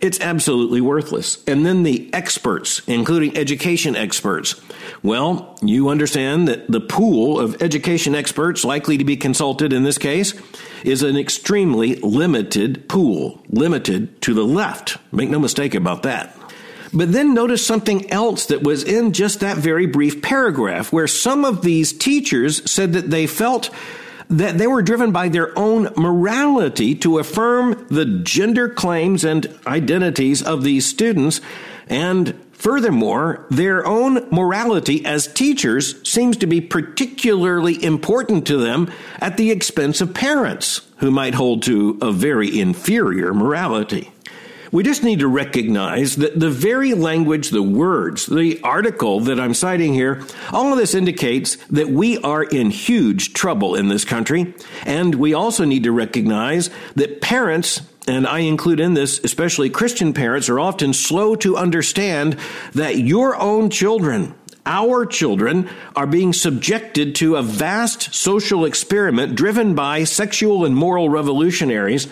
it's 0.01 0.19
absolutely 0.21 0.81
worthless. 0.81 1.43
And 1.45 1.65
then 1.65 1.83
the 1.83 2.09
experts, 2.13 2.81
including 2.87 3.37
education 3.37 3.95
experts. 3.95 4.59
Well, 5.03 5.57
you 5.61 5.89
understand 5.89 6.47
that 6.47 6.69
the 6.71 6.79
pool 6.79 7.39
of 7.39 7.61
education 7.61 8.15
experts 8.15 8.63
likely 8.63 8.97
to 8.97 9.03
be 9.03 9.17
consulted 9.17 9.73
in 9.73 9.83
this 9.83 9.97
case 9.97 10.33
is 10.83 11.03
an 11.03 11.17
extremely 11.17 11.95
limited 11.95 12.87
pool, 12.87 13.41
limited 13.49 14.21
to 14.21 14.33
the 14.33 14.45
left. 14.45 14.97
Make 15.11 15.29
no 15.29 15.39
mistake 15.39 15.75
about 15.75 16.03
that. 16.03 16.35
But 16.91 17.11
then 17.11 17.33
notice 17.33 17.65
something 17.65 18.09
else 18.09 18.47
that 18.47 18.63
was 18.63 18.83
in 18.83 19.13
just 19.13 19.41
that 19.41 19.57
very 19.57 19.85
brief 19.85 20.21
paragraph, 20.21 20.91
where 20.91 21.07
some 21.07 21.45
of 21.45 21.61
these 21.61 21.93
teachers 21.93 22.69
said 22.69 22.93
that 22.93 23.11
they 23.11 23.27
felt 23.27 23.69
that 24.29 24.57
they 24.57 24.67
were 24.67 24.81
driven 24.81 25.11
by 25.11 25.27
their 25.27 25.57
own 25.57 25.89
morality 25.97 26.95
to 26.95 27.17
affirm 27.17 27.85
the 27.89 28.05
gender 28.05 28.69
claims 28.69 29.23
and 29.23 29.47
identities 29.65 30.41
of 30.41 30.63
these 30.63 30.85
students 30.85 31.41
and 31.87 32.39
Furthermore, 32.59 33.45
their 33.49 33.87
own 33.87 34.27
morality 34.31 35.05
as 35.05 35.27
teachers 35.27 35.95
seems 36.05 36.35
to 36.35 36.45
be 36.45 36.59
particularly 36.59 37.81
important 37.81 38.45
to 38.47 38.57
them 38.57 38.91
at 39.21 39.37
the 39.37 39.49
expense 39.49 40.01
of 40.01 40.13
parents 40.13 40.81
who 40.97 41.09
might 41.09 41.35
hold 41.35 41.63
to 41.63 41.97
a 42.01 42.11
very 42.11 42.59
inferior 42.59 43.33
morality. 43.33 44.11
We 44.71 44.83
just 44.83 45.03
need 45.03 45.19
to 45.19 45.27
recognize 45.27 46.17
that 46.17 46.39
the 46.39 46.51
very 46.51 46.93
language, 46.93 47.49
the 47.49 47.63
words, 47.63 48.27
the 48.27 48.61
article 48.61 49.19
that 49.21 49.39
I'm 49.39 49.55
citing 49.55 49.95
here, 49.95 50.21
all 50.51 50.71
of 50.71 50.77
this 50.77 50.93
indicates 50.93 51.55
that 51.71 51.89
we 51.89 52.19
are 52.19 52.43
in 52.43 52.69
huge 52.69 53.33
trouble 53.33 53.73
in 53.73 53.87
this 53.87 54.05
country. 54.05 54.53
And 54.85 55.15
we 55.15 55.33
also 55.33 55.65
need 55.65 55.83
to 55.83 55.91
recognize 55.91 56.69
that 56.95 57.19
parents 57.19 57.81
and 58.07 58.25
I 58.25 58.39
include 58.39 58.79
in 58.79 58.95
this, 58.95 59.19
especially 59.23 59.69
Christian 59.69 60.13
parents, 60.13 60.49
are 60.49 60.59
often 60.59 60.93
slow 60.93 61.35
to 61.37 61.57
understand 61.57 62.37
that 62.73 62.97
your 62.97 63.35
own 63.35 63.69
children, 63.69 64.33
our 64.65 65.05
children, 65.05 65.69
are 65.95 66.07
being 66.07 66.33
subjected 66.33 67.13
to 67.15 67.35
a 67.35 67.43
vast 67.43 68.15
social 68.15 68.65
experiment 68.65 69.35
driven 69.35 69.75
by 69.75 70.05
sexual 70.05 70.65
and 70.65 70.75
moral 70.75 71.09
revolutionaries 71.09 72.07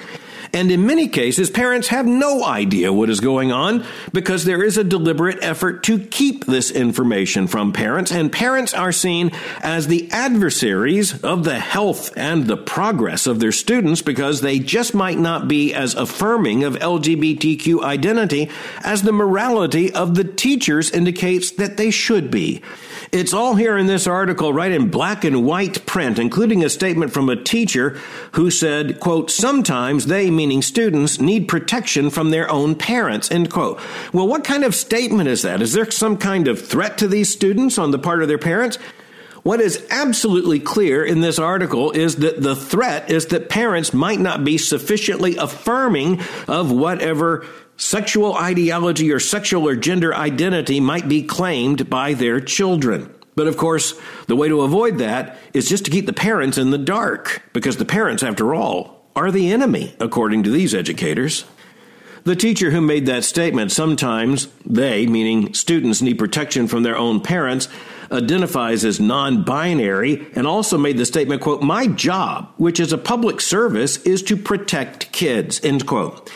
and 0.54 0.72
in 0.72 0.86
many 0.86 1.08
cases, 1.08 1.50
parents 1.50 1.90
have 1.90 2.06
no 2.06 2.44
idea 2.46 2.94
what 2.94 3.10
is 3.10 3.20
going 3.20 3.52
on 3.52 3.86
because 4.14 4.46
there 4.46 4.64
is 4.64 4.78
a 4.78 4.84
deliberate 4.84 5.44
effort 5.44 5.84
to 5.84 6.00
keep 6.00 6.46
this 6.46 6.72
information 6.72 7.48
from 7.48 7.74
parents, 7.74 8.12
and 8.12 8.32
parents 8.32 8.74
are 8.74 8.92
seen 8.92 9.32
as 9.62 9.88
the 9.88 10.10
adversaries 10.12 11.24
of 11.24 11.44
the 11.44 11.60
health 11.60 12.12
and 12.16 12.48
the 12.48 12.58
progress 12.58 13.28
of 13.28 13.40
their 13.40 13.52
students 13.52 14.02
because 14.02 14.42
they 14.42 14.60
just 14.60 14.94
might 14.94 15.18
not 15.20 15.48
be 15.48 15.74
as 15.74 15.96
affirming 15.96 16.64
of 16.64 16.76
LGBTQ 16.76 17.82
identity 17.84 18.50
as 18.84 19.04
the 19.04 19.12
morality 19.12 19.92
of 19.94 20.16
the 20.16 20.24
teachers 20.24 20.92
indicates 20.92 21.52
that 21.52 21.78
they 21.78 21.92
should 21.92 22.32
be. 22.32 22.62
It's 23.12 23.34
all 23.34 23.56
here 23.56 23.78
in 23.78 23.88
this 23.88 24.06
article, 24.06 24.52
right 24.52 24.72
in 24.72 24.90
black 24.90 25.24
and 25.24 25.46
white 25.46 25.86
print, 25.86 26.20
including 26.20 26.64
a 26.64 26.70
statement 26.70 27.14
from 27.14 27.30
a 27.30 27.42
teacher 27.42 27.98
who 28.34 28.52
said, 28.52 29.00
quote, 29.00 29.32
sometimes 29.32 30.08
they, 30.08 30.30
meaning 30.30 30.62
students, 30.62 31.20
need 31.20 31.48
protection 31.48 32.10
from 32.10 32.32
their 32.32 32.50
own 32.52 32.76
parents, 32.76 33.32
end 33.32 33.52
quote. 33.52 33.80
Well, 34.12 34.28
what 34.28 34.44
kind 34.44 34.64
of 34.64 34.76
statement 34.76 35.30
is 35.30 35.44
that? 35.44 35.62
Is 35.62 35.74
there 35.74 35.90
some 35.90 36.18
kind 36.18 36.48
of 36.48 36.66
threat 36.66 36.98
to 36.98 37.08
these 37.08 37.30
students 37.30 37.78
on 37.78 37.92
the 37.92 38.00
part 38.00 38.22
of 38.22 38.28
their 38.28 38.38
parents? 38.38 38.78
What 39.44 39.62
is 39.62 39.88
absolutely 39.90 40.60
clear 40.60 41.06
in 41.06 41.22
this 41.22 41.40
article 41.40 41.92
is 41.92 42.18
that 42.18 42.42
the 42.42 42.56
threat 42.56 43.10
is 43.10 43.28
that 43.28 43.48
parents 43.48 43.94
might 43.94 44.20
not 44.20 44.44
be 44.44 44.58
sufficiently 44.58 45.38
affirming 45.38 46.20
of 46.50 46.70
whatever 46.70 47.46
sexual 47.78 48.36
ideology 48.36 49.12
or 49.12 49.20
sexual 49.20 49.68
or 49.68 49.76
gender 49.76 50.14
identity 50.14 50.80
might 50.80 51.08
be 51.08 51.24
claimed 51.24 51.90
by 51.90 52.14
their 52.14 52.42
children. 52.42 53.14
But 53.36 53.48
of 53.48 53.56
course, 53.56 53.94
the 54.26 54.36
way 54.36 54.50
to 54.50 54.62
avoid 54.62 54.98
that 54.98 55.38
is 55.54 55.70
just 55.70 55.86
to 55.86 55.92
keep 55.92 56.08
the 56.08 56.14
parents 56.14 56.58
in 56.58 56.72
the 56.72 56.78
dark, 56.78 57.44
because 57.54 57.78
the 57.78 57.86
parents, 57.86 58.24
after 58.24 58.56
all, 58.56 59.06
are 59.16 59.32
the 59.32 59.52
enemy, 59.52 59.96
according 60.00 60.44
to 60.44 60.50
these 60.50 60.74
educators. 60.74 61.46
The 62.24 62.36
teacher 62.36 62.72
who 62.72 62.82
made 62.82 63.06
that 63.06 63.24
statement, 63.24 63.72
sometimes 63.72 64.48
they, 64.66 65.06
meaning 65.06 65.54
students, 65.54 66.02
need 66.02 66.18
protection 66.20 66.68
from 66.68 66.84
their 66.84 66.98
own 66.98 67.22
parents, 67.22 67.70
identifies 68.12 68.84
as 68.84 69.00
non-binary 69.00 70.28
and 70.34 70.48
also 70.48 70.78
made 70.78 70.98
the 70.98 71.06
statement, 71.06 71.42
quote, 71.42 71.62
my 71.62 71.88
job, 71.88 72.52
which 72.58 72.80
is 72.80 72.92
a 72.92 72.98
public 72.98 73.40
service, 73.40 73.98
is 73.98 74.24
to 74.24 74.36
protect 74.36 75.12
kids, 75.12 75.64
end 75.64 75.86
quote. 75.86 76.30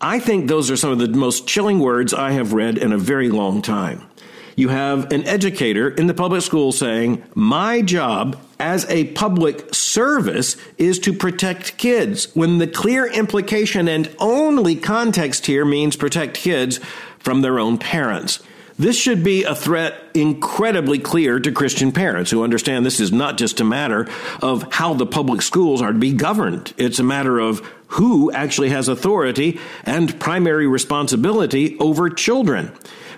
I 0.00 0.20
think 0.20 0.46
those 0.46 0.70
are 0.70 0.76
some 0.76 0.92
of 0.92 0.98
the 0.98 1.08
most 1.08 1.48
chilling 1.48 1.80
words 1.80 2.14
I 2.14 2.32
have 2.32 2.52
read 2.52 2.78
in 2.78 2.92
a 2.92 2.98
very 2.98 3.30
long 3.30 3.62
time. 3.62 4.08
You 4.54 4.68
have 4.68 5.12
an 5.12 5.24
educator 5.24 5.88
in 5.88 6.06
the 6.06 6.14
public 6.14 6.42
school 6.42 6.72
saying, 6.72 7.24
My 7.34 7.82
job 7.82 8.40
as 8.60 8.84
a 8.88 9.04
public 9.12 9.74
service 9.74 10.56
is 10.78 10.98
to 11.00 11.12
protect 11.12 11.78
kids, 11.78 12.34
when 12.34 12.58
the 12.58 12.66
clear 12.66 13.06
implication 13.06 13.88
and 13.88 14.14
only 14.18 14.76
context 14.76 15.46
here 15.46 15.64
means 15.64 15.96
protect 15.96 16.36
kids 16.36 16.78
from 17.18 17.42
their 17.42 17.58
own 17.58 17.78
parents. 17.78 18.40
This 18.78 18.96
should 18.96 19.24
be 19.24 19.42
a 19.42 19.56
threat 19.56 19.94
incredibly 20.14 21.00
clear 21.00 21.40
to 21.40 21.50
Christian 21.50 21.90
parents 21.90 22.30
who 22.30 22.44
understand 22.44 22.86
this 22.86 23.00
is 23.00 23.10
not 23.10 23.36
just 23.36 23.60
a 23.60 23.64
matter 23.64 24.08
of 24.40 24.72
how 24.72 24.94
the 24.94 25.06
public 25.06 25.42
schools 25.42 25.82
are 25.82 25.92
to 25.92 25.98
be 25.98 26.12
governed. 26.12 26.74
It's 26.76 27.00
a 27.00 27.04
matter 27.04 27.40
of 27.40 27.68
who 27.88 28.30
actually 28.32 28.70
has 28.70 28.88
authority 28.88 29.58
and 29.84 30.18
primary 30.20 30.66
responsibility 30.66 31.76
over 31.78 32.10
children. 32.10 32.72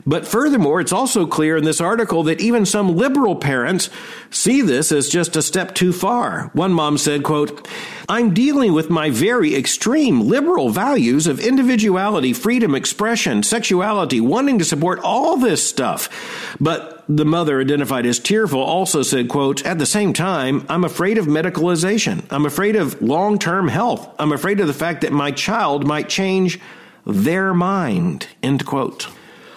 But 0.07 0.26
furthermore, 0.26 0.80
it's 0.80 0.92
also 0.92 1.26
clear 1.26 1.57
in 1.57 1.64
this 1.64 1.80
article 1.80 2.23
that 2.25 2.40
even 2.40 2.64
some 2.64 2.97
liberal 2.97 3.37
parents 3.37 3.90
see 4.30 4.62
this 4.62 4.92
as 4.92 5.09
just 5.09 5.37
a 5.37 5.42
step 5.42 5.75
too 5.75 5.92
far. 5.92 6.50
One 6.52 6.73
mom 6.73 6.99
said, 6.99 7.23
quote, 7.23 7.69
I'm 8.09 8.35
dealing 8.35 8.73
with 8.73 8.90
my 8.90 9.11
very 9.11 9.54
extreme 9.54 10.23
liberal 10.23 10.71
values 10.71 11.26
of 11.26 11.40
individuality, 11.40 12.33
freedom, 12.33 12.75
expression, 12.75 13.42
sexuality, 13.42 14.21
wanting 14.21 14.59
to 14.59 14.64
support 14.64 15.00
all 15.00 15.37
this 15.37 15.66
stuff. 15.69 16.09
But 16.61 17.04
the 17.09 17.25
mother 17.25 17.61
identified 17.61 18.07
as 18.07 18.19
tearful 18.19 18.61
also 18.61 19.02
said, 19.02 19.28
quote, 19.28 19.64
at 19.66 19.78
the 19.78 19.87
same 19.87 20.12
time, 20.12 20.64
I'm 20.69 20.85
afraid 20.85 21.19
of 21.19 21.26
medicalization. 21.26 22.25
I'm 22.30 22.47
afraid 22.47 22.76
of 22.76 23.02
long-term 23.02 23.69
health. 23.69 24.14
I'm 24.19 24.33
afraid 24.33 24.61
of 24.61 24.66
the 24.66 24.73
fact 24.73 25.02
that 25.02 25.12
my 25.12 25.30
child 25.30 25.87
might 25.87 26.09
change 26.09 26.61
their 27.04 27.52
mind, 27.52 28.28
end 28.42 28.64
quote. 28.64 29.09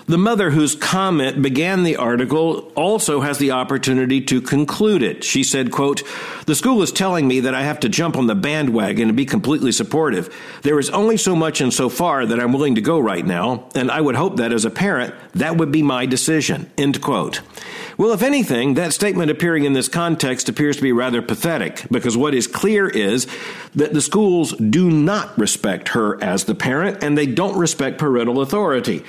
The 0.06 0.18
mother 0.18 0.52
whose 0.52 0.76
comment 0.76 1.42
began 1.42 1.84
the 1.84 1.96
article 1.96 2.72
also 2.76 3.22
has 3.22 3.38
the 3.38 3.52
opportunity 3.52 4.20
to 4.22 4.42
conclude 4.42 5.02
it. 5.02 5.24
She 5.24 5.44
said, 5.44 5.72
quote, 5.72 6.04
The 6.46 6.56
school 6.56 6.82
is 6.82 6.92
telling 6.92 7.26
me 7.26 7.40
that 7.40 7.56
I 7.56 7.64
have 7.64 7.80
to 7.82 7.90
jump 7.90 8.18
on 8.18 8.28
the 8.28 8.36
bandwagon 8.36 9.08
and 9.08 9.16
be 9.16 9.26
completely 9.26 9.72
supportive. 9.72 10.34
There 10.64 10.78
is 10.78 10.90
only 10.90 11.16
so 11.16 11.38
much 11.38 11.62
and 11.62 11.74
so 11.74 11.88
far 11.88 12.26
that 12.26 12.40
I'm 12.40 12.52
willing 12.52 12.76
to 12.76 12.82
go 12.82 13.00
right 13.00 13.26
now, 13.26 13.70
and 13.76 13.90
I 13.90 14.02
would 14.02 14.16
hope 14.16 14.38
that 14.38 14.52
as 14.52 14.66
a 14.66 14.70
parent, 14.70 15.16
that 15.36 15.56
would 15.56 15.72
be 15.72 15.82
my 15.82 16.06
decision. 16.06 16.70
End 16.78 17.02
quote. 17.02 17.42
Well, 17.98 18.12
if 18.12 18.24
anything, 18.24 18.74
that 18.74 18.92
statement 18.92 19.32
appearing 19.32 19.64
in 19.64 19.74
this 19.74 19.88
context 19.88 20.50
appears 20.50 20.76
to 20.78 20.82
be 20.82 20.92
rather 20.92 21.22
pathetic 21.22 21.86
because 21.90 22.18
what 22.18 22.34
is 22.34 22.48
clear 22.48 22.90
is 22.90 23.26
that 23.76 23.94
the 23.94 24.02
schools 24.02 24.54
do 24.58 24.92
not 24.92 25.38
respect 25.38 25.90
her 25.90 26.22
as 26.22 26.44
the 26.44 26.56
parent 26.56 27.04
and 27.04 27.18
they 27.18 27.28
don't 27.28 27.58
respect 27.58 28.00
parental 28.00 28.42
authority. 28.42 29.04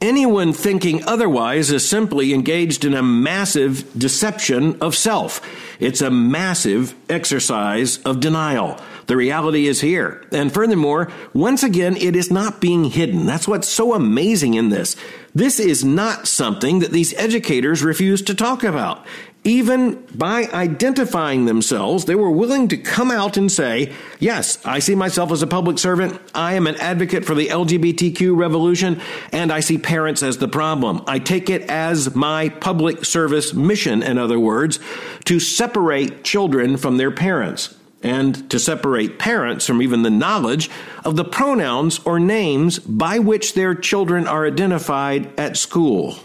Anyone 0.00 0.52
thinking 0.52 1.02
otherwise 1.08 1.72
is 1.72 1.88
simply 1.88 2.32
engaged 2.32 2.84
in 2.84 2.94
a 2.94 3.02
massive 3.02 3.98
deception 3.98 4.80
of 4.80 4.94
self. 4.94 5.40
It's 5.80 6.00
a 6.00 6.10
massive 6.10 6.94
exercise 7.08 7.98
of 8.04 8.20
denial. 8.20 8.80
The 9.06 9.16
reality 9.16 9.66
is 9.66 9.80
here. 9.80 10.24
And 10.30 10.54
furthermore, 10.54 11.10
once 11.32 11.64
again, 11.64 11.96
it 11.96 12.14
is 12.14 12.30
not 12.30 12.60
being 12.60 12.84
hidden. 12.84 13.26
That's 13.26 13.48
what's 13.48 13.68
so 13.68 13.92
amazing 13.92 14.54
in 14.54 14.68
this. 14.68 14.94
This 15.34 15.58
is 15.58 15.84
not 15.84 16.28
something 16.28 16.78
that 16.78 16.92
these 16.92 17.14
educators 17.14 17.82
refuse 17.82 18.22
to 18.22 18.36
talk 18.36 18.62
about 18.62 19.04
even 19.48 20.04
by 20.14 20.46
identifying 20.52 21.46
themselves, 21.46 22.04
they 22.04 22.14
were 22.14 22.30
willing 22.30 22.68
to 22.68 22.76
come 22.76 23.10
out 23.10 23.38
and 23.38 23.50
say, 23.50 23.94
Yes, 24.18 24.64
I 24.64 24.78
see 24.78 24.94
myself 24.94 25.32
as 25.32 25.40
a 25.40 25.46
public 25.46 25.78
servant. 25.78 26.20
I 26.34 26.52
am 26.52 26.66
an 26.66 26.76
advocate 26.76 27.24
for 27.24 27.34
the 27.34 27.46
LGBTQ 27.46 28.36
revolution, 28.36 29.00
and 29.32 29.50
I 29.50 29.60
see 29.60 29.78
parents 29.78 30.22
as 30.22 30.36
the 30.36 30.48
problem. 30.48 31.02
I 31.06 31.18
take 31.18 31.48
it 31.48 31.62
as 31.62 32.14
my 32.14 32.50
public 32.50 33.06
service 33.06 33.54
mission, 33.54 34.02
in 34.02 34.18
other 34.18 34.38
words, 34.38 34.80
to 35.24 35.40
separate 35.40 36.24
children 36.24 36.76
from 36.76 36.98
their 36.98 37.10
parents 37.10 37.74
and 38.02 38.48
to 38.50 38.58
separate 38.58 39.18
parents 39.18 39.66
from 39.66 39.80
even 39.82 40.02
the 40.02 40.10
knowledge 40.10 40.70
of 41.04 41.16
the 41.16 41.24
pronouns 41.24 41.98
or 42.04 42.20
names 42.20 42.78
by 42.78 43.18
which 43.18 43.54
their 43.54 43.74
children 43.74 44.26
are 44.26 44.46
identified 44.46 45.32
at 45.40 45.56
school. 45.56 46.18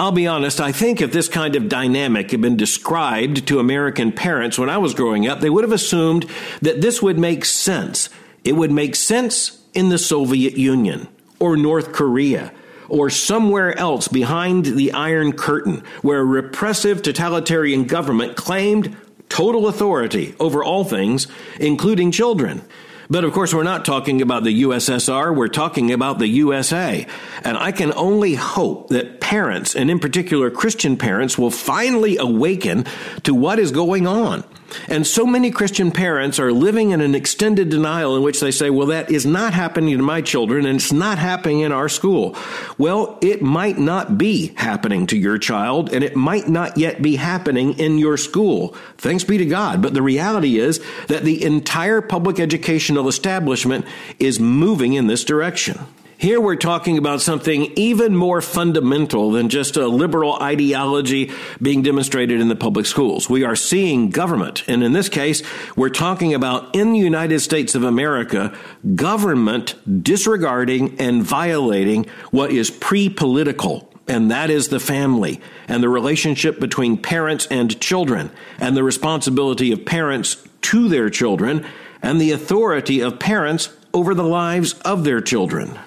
I'll 0.00 0.12
be 0.12 0.26
honest, 0.26 0.62
I 0.62 0.72
think 0.72 1.02
if 1.02 1.12
this 1.12 1.28
kind 1.28 1.54
of 1.56 1.68
dynamic 1.68 2.30
had 2.30 2.40
been 2.40 2.56
described 2.56 3.46
to 3.48 3.58
American 3.58 4.12
parents 4.12 4.58
when 4.58 4.70
I 4.70 4.78
was 4.78 4.94
growing 4.94 5.28
up, 5.28 5.40
they 5.40 5.50
would 5.50 5.62
have 5.62 5.74
assumed 5.74 6.24
that 6.62 6.80
this 6.80 7.02
would 7.02 7.18
make 7.18 7.44
sense. 7.44 8.08
It 8.42 8.52
would 8.52 8.72
make 8.72 8.96
sense 8.96 9.62
in 9.74 9.90
the 9.90 9.98
Soviet 9.98 10.56
Union 10.56 11.06
or 11.38 11.54
North 11.54 11.92
Korea 11.92 12.50
or 12.88 13.10
somewhere 13.10 13.76
else 13.78 14.08
behind 14.08 14.64
the 14.64 14.90
Iron 14.92 15.34
Curtain, 15.34 15.84
where 16.00 16.20
a 16.20 16.24
repressive 16.24 17.02
totalitarian 17.02 17.84
government 17.84 18.36
claimed 18.36 18.96
total 19.28 19.68
authority 19.68 20.34
over 20.40 20.64
all 20.64 20.82
things, 20.82 21.26
including 21.60 22.10
children. 22.10 22.62
But 23.10 23.24
of 23.24 23.32
course, 23.32 23.52
we're 23.52 23.64
not 23.64 23.84
talking 23.84 24.22
about 24.22 24.44
the 24.44 24.62
USSR, 24.62 25.34
we're 25.34 25.48
talking 25.48 25.90
about 25.90 26.20
the 26.20 26.28
USA. 26.28 27.06
And 27.42 27.58
I 27.58 27.72
can 27.72 27.92
only 27.94 28.36
hope 28.36 28.90
that 28.90 29.20
parents, 29.20 29.74
and 29.74 29.90
in 29.90 29.98
particular 29.98 30.48
Christian 30.48 30.96
parents, 30.96 31.36
will 31.36 31.50
finally 31.50 32.18
awaken 32.18 32.86
to 33.24 33.34
what 33.34 33.58
is 33.58 33.72
going 33.72 34.06
on. 34.06 34.44
And 34.88 35.06
so 35.06 35.26
many 35.26 35.50
Christian 35.50 35.90
parents 35.90 36.38
are 36.38 36.52
living 36.52 36.90
in 36.90 37.00
an 37.00 37.14
extended 37.14 37.68
denial 37.68 38.16
in 38.16 38.22
which 38.22 38.40
they 38.40 38.50
say, 38.50 38.70
well, 38.70 38.88
that 38.88 39.10
is 39.10 39.26
not 39.26 39.54
happening 39.54 39.96
to 39.96 40.02
my 40.02 40.20
children 40.20 40.66
and 40.66 40.76
it's 40.76 40.92
not 40.92 41.18
happening 41.18 41.60
in 41.60 41.72
our 41.72 41.88
school. 41.88 42.36
Well, 42.78 43.18
it 43.20 43.42
might 43.42 43.78
not 43.78 44.18
be 44.18 44.52
happening 44.56 45.06
to 45.08 45.16
your 45.16 45.38
child 45.38 45.92
and 45.92 46.04
it 46.04 46.16
might 46.16 46.48
not 46.48 46.76
yet 46.76 47.02
be 47.02 47.16
happening 47.16 47.78
in 47.78 47.98
your 47.98 48.16
school. 48.16 48.74
Thanks 48.98 49.24
be 49.24 49.38
to 49.38 49.46
God. 49.46 49.82
But 49.82 49.94
the 49.94 50.02
reality 50.02 50.58
is 50.58 50.80
that 51.08 51.24
the 51.24 51.42
entire 51.44 52.00
public 52.00 52.40
educational 52.40 53.08
establishment 53.08 53.84
is 54.18 54.40
moving 54.40 54.94
in 54.94 55.06
this 55.06 55.24
direction. 55.24 55.78
Here 56.20 56.38
we're 56.38 56.56
talking 56.56 56.98
about 56.98 57.22
something 57.22 57.72
even 57.76 58.14
more 58.14 58.42
fundamental 58.42 59.30
than 59.30 59.48
just 59.48 59.78
a 59.78 59.88
liberal 59.88 60.34
ideology 60.34 61.30
being 61.62 61.80
demonstrated 61.80 62.42
in 62.42 62.48
the 62.48 62.54
public 62.54 62.84
schools. 62.84 63.30
We 63.30 63.42
are 63.42 63.56
seeing 63.56 64.10
government, 64.10 64.62
and 64.68 64.84
in 64.84 64.92
this 64.92 65.08
case, 65.08 65.42
we're 65.76 65.88
talking 65.88 66.34
about 66.34 66.76
in 66.76 66.92
the 66.92 66.98
United 66.98 67.40
States 67.40 67.74
of 67.74 67.84
America, 67.84 68.54
government 68.94 69.76
disregarding 70.04 71.00
and 71.00 71.22
violating 71.22 72.04
what 72.30 72.50
is 72.50 72.70
pre 72.70 73.08
political 73.08 73.90
and 74.06 74.30
that 74.30 74.50
is 74.50 74.68
the 74.68 74.78
family 74.78 75.40
and 75.68 75.82
the 75.82 75.88
relationship 75.88 76.60
between 76.60 76.98
parents 76.98 77.46
and 77.50 77.80
children 77.80 78.30
and 78.58 78.76
the 78.76 78.84
responsibility 78.84 79.72
of 79.72 79.86
parents 79.86 80.46
to 80.60 80.86
their 80.90 81.08
children 81.08 81.64
and 82.02 82.20
the 82.20 82.32
authority 82.32 83.00
of 83.00 83.18
parents 83.18 83.70
over 83.94 84.12
the 84.12 84.22
lives 84.22 84.74
of 84.80 85.04
their 85.04 85.22
children. 85.22 85.78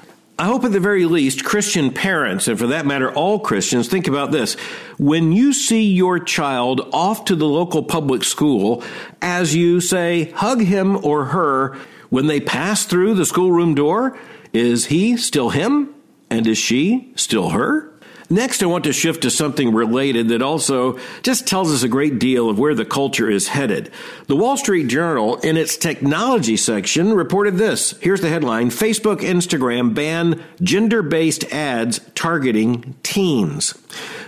I 0.44 0.48
hope 0.48 0.66
at 0.66 0.74
the 0.74 0.80
very 0.82 1.06
least 1.06 1.46
Christian 1.46 1.90
parents, 1.90 2.50
and 2.50 2.60
for 2.60 2.68
that 2.68 2.86
matter, 2.86 3.10
all 3.14 3.40
Christians, 3.40 3.88
think 3.88 4.10
about 4.10 4.34
this. 4.34 4.56
When 5.00 5.32
you 5.32 5.54
see 5.54 5.84
your 5.84 6.20
child 6.20 6.82
off 6.92 7.24
to 7.26 7.38
the 7.38 7.48
local 7.48 7.82
public 7.82 8.26
school, 8.26 8.84
as 9.22 9.56
you 9.56 9.80
say, 9.80 10.32
hug 10.32 10.62
him 10.62 10.98
or 11.06 11.28
her, 11.28 11.78
when 12.10 12.28
they 12.28 12.42
pass 12.42 12.84
through 12.84 13.14
the 13.14 13.26
schoolroom 13.26 13.74
door, 13.74 14.20
is 14.52 14.88
he 14.88 15.16
still 15.16 15.52
him? 15.52 15.96
And 16.30 16.46
is 16.46 16.58
she 16.58 17.14
still 17.16 17.52
her? 17.52 17.93
Next, 18.30 18.64
I 18.64 18.68
want 18.68 18.86
to 18.86 18.94
shift 18.94 19.24
to 19.24 19.30
something 19.30 19.74
related 19.74 20.30
that 20.30 20.42
also 20.42 21.00
just 21.22 21.48
tells 21.48 21.72
us 21.72 21.84
a 21.84 21.88
great 21.88 22.20
deal 22.20 22.50
of 22.50 22.58
where 22.58 22.74
the 22.74 22.86
culture 22.86 23.30
is 23.30 23.50
headed. 23.50 23.92
The 24.28 24.36
Wall 24.36 24.58
Street 24.58 24.88
Journal, 24.88 25.38
in 25.38 25.58
its 25.58 25.78
technology 25.78 26.58
section, 26.58 27.14
reported 27.14 27.58
this. 27.58 27.92
Here's 28.00 28.22
the 28.22 28.30
headline 28.30 28.70
Facebook, 28.70 29.18
Instagram 29.18 29.94
ban 29.94 30.42
gender 30.62 31.02
based 31.02 31.44
ads 31.54 32.00
targeting 32.16 32.96
teens. 33.04 33.74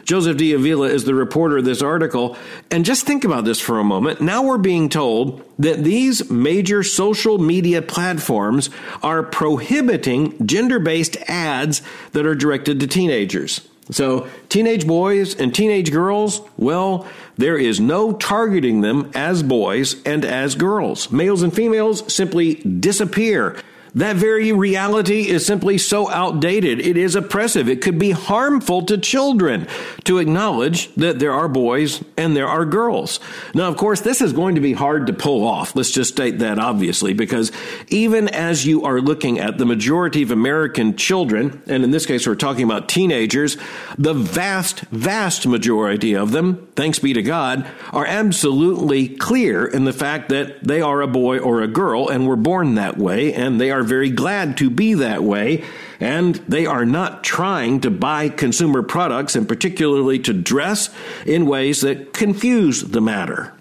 Joseph 0.05 0.37
D. 0.37 0.53
Avila 0.53 0.87
is 0.87 1.05
the 1.05 1.15
reporter 1.15 1.57
of 1.57 1.65
this 1.65 1.81
article. 1.81 2.37
And 2.69 2.85
just 2.85 3.05
think 3.05 3.23
about 3.23 3.43
this 3.43 3.59
for 3.59 3.79
a 3.79 3.83
moment. 3.83 4.21
Now 4.21 4.43
we're 4.43 4.59
being 4.59 4.87
told 4.87 5.43
that 5.57 5.83
these 5.83 6.29
major 6.29 6.83
social 6.83 7.39
media 7.39 7.81
platforms 7.81 8.69
are 9.01 9.23
prohibiting 9.23 10.45
gender 10.45 10.79
based 10.79 11.17
ads 11.27 11.81
that 12.11 12.25
are 12.25 12.35
directed 12.35 12.79
to 12.79 12.87
teenagers. 12.87 13.67
So, 13.91 14.27
teenage 14.49 14.87
boys 14.87 15.35
and 15.35 15.53
teenage 15.53 15.91
girls, 15.91 16.41
well, 16.57 17.07
there 17.37 17.57
is 17.57 17.79
no 17.79 18.13
targeting 18.13 18.81
them 18.81 19.11
as 19.13 19.43
boys 19.43 20.01
and 20.03 20.25
as 20.25 20.55
girls. 20.55 21.11
Males 21.11 21.43
and 21.43 21.53
females 21.53 22.11
simply 22.11 22.55
disappear. 22.55 23.57
That 23.95 24.17
very 24.17 24.51
reality 24.51 25.29
is 25.29 25.45
simply 25.45 25.77
so 25.77 26.09
outdated. 26.09 26.79
It 26.81 26.97
is 26.97 27.15
oppressive. 27.15 27.69
It 27.69 27.81
could 27.81 27.97
be 27.97 28.11
harmful 28.11 28.81
to 28.87 28.97
children 28.97 29.67
to 30.03 30.17
acknowledge 30.17 30.93
that 30.95 31.19
there 31.19 31.31
are 31.31 31.47
boys 31.47 32.03
and 32.17 32.35
there 32.35 32.47
are 32.47 32.65
girls. 32.65 33.21
Now, 33.53 33.69
of 33.69 33.77
course, 33.77 34.01
this 34.01 34.19
is 34.19 34.33
going 34.33 34.55
to 34.55 34.61
be 34.61 34.73
hard 34.73 35.07
to 35.07 35.13
pull 35.13 35.47
off. 35.47 35.77
Let's 35.77 35.91
just 35.91 36.11
state 36.11 36.39
that 36.39 36.59
obviously, 36.59 37.13
because 37.13 37.53
even 37.87 38.27
as 38.27 38.65
you 38.65 38.83
are 38.83 38.99
looking 38.99 39.39
at 39.39 39.57
the 39.57 39.65
majority 39.65 40.21
of 40.23 40.31
American 40.31 40.97
children, 40.97 41.63
and 41.65 41.85
in 41.85 41.91
this 41.91 42.05
case, 42.05 42.27
we're 42.27 42.35
talking 42.35 42.65
about 42.65 42.89
teenagers, 42.89 43.55
the 43.97 44.13
vast, 44.13 44.81
vast 44.91 45.47
majority 45.47 46.15
of 46.15 46.31
them, 46.31 46.67
thanks 46.75 46.99
be 46.99 47.13
to 47.13 47.21
God, 47.21 47.65
are 47.93 48.05
absolutely 48.05 49.07
clear 49.07 49.65
in 49.65 49.85
the 49.85 49.93
fact 49.93 50.27
that 50.29 50.61
they 50.61 50.81
are 50.81 50.99
a 50.99 51.07
boy 51.07 51.39
or 51.39 51.61
a 51.61 51.67
girl 51.67 52.09
and 52.09 52.27
were 52.27 52.35
born 52.35 52.75
that 52.75 52.97
way, 52.97 53.33
and 53.33 53.61
they 53.61 53.71
are 53.71 53.84
very 53.85 54.09
glad 54.09 54.57
to 54.57 54.69
be 54.69 54.93
that 54.95 55.23
way. 55.23 55.63
And 55.99 56.35
they 56.47 56.65
are 56.65 56.85
not 56.85 57.23
trying 57.23 57.81
to 57.81 57.89
buy 57.89 58.29
consumer 58.29 58.83
products, 58.83 59.35
and 59.35 59.47
particularly 59.47 60.19
to 60.19 60.33
dress 60.33 60.89
in 61.25 61.45
ways 61.45 61.81
that 61.81 62.13
confuse 62.13 62.81
the 62.81 63.01
matter. 63.01 63.53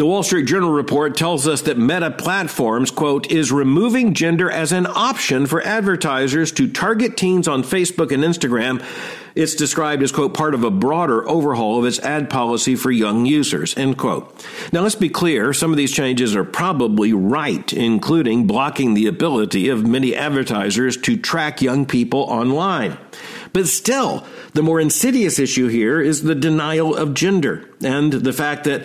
The 0.00 0.06
Wall 0.06 0.22
Street 0.22 0.46
Journal 0.46 0.70
report 0.70 1.14
tells 1.14 1.46
us 1.46 1.60
that 1.60 1.76
Meta 1.76 2.10
Platforms, 2.10 2.90
quote, 2.90 3.30
is 3.30 3.52
removing 3.52 4.14
gender 4.14 4.50
as 4.50 4.72
an 4.72 4.86
option 4.86 5.44
for 5.44 5.60
advertisers 5.60 6.52
to 6.52 6.72
target 6.72 7.18
teens 7.18 7.46
on 7.46 7.62
Facebook 7.62 8.10
and 8.10 8.24
Instagram 8.24 8.82
it's 9.34 9.54
described 9.54 10.02
as, 10.02 10.12
quote, 10.12 10.34
part 10.34 10.54
of 10.54 10.64
a 10.64 10.70
broader 10.70 11.28
overhaul 11.28 11.78
of 11.78 11.84
its 11.84 11.98
ad 12.00 12.30
policy 12.30 12.74
for 12.74 12.90
young 12.90 13.26
users, 13.26 13.76
end 13.76 13.96
quote. 13.96 14.44
Now, 14.72 14.82
let's 14.82 14.94
be 14.94 15.08
clear. 15.08 15.52
Some 15.52 15.70
of 15.70 15.76
these 15.76 15.92
changes 15.92 16.34
are 16.34 16.44
probably 16.44 17.12
right, 17.12 17.72
including 17.72 18.46
blocking 18.46 18.94
the 18.94 19.06
ability 19.06 19.68
of 19.68 19.86
many 19.86 20.16
advertisers 20.16 20.96
to 20.98 21.16
track 21.16 21.62
young 21.62 21.86
people 21.86 22.20
online. 22.22 22.98
But 23.52 23.68
still, 23.68 24.26
the 24.52 24.62
more 24.62 24.80
insidious 24.80 25.38
issue 25.38 25.68
here 25.68 26.00
is 26.00 26.22
the 26.22 26.34
denial 26.34 26.94
of 26.94 27.14
gender 27.14 27.68
and 27.82 28.12
the 28.12 28.32
fact 28.32 28.64
that, 28.64 28.84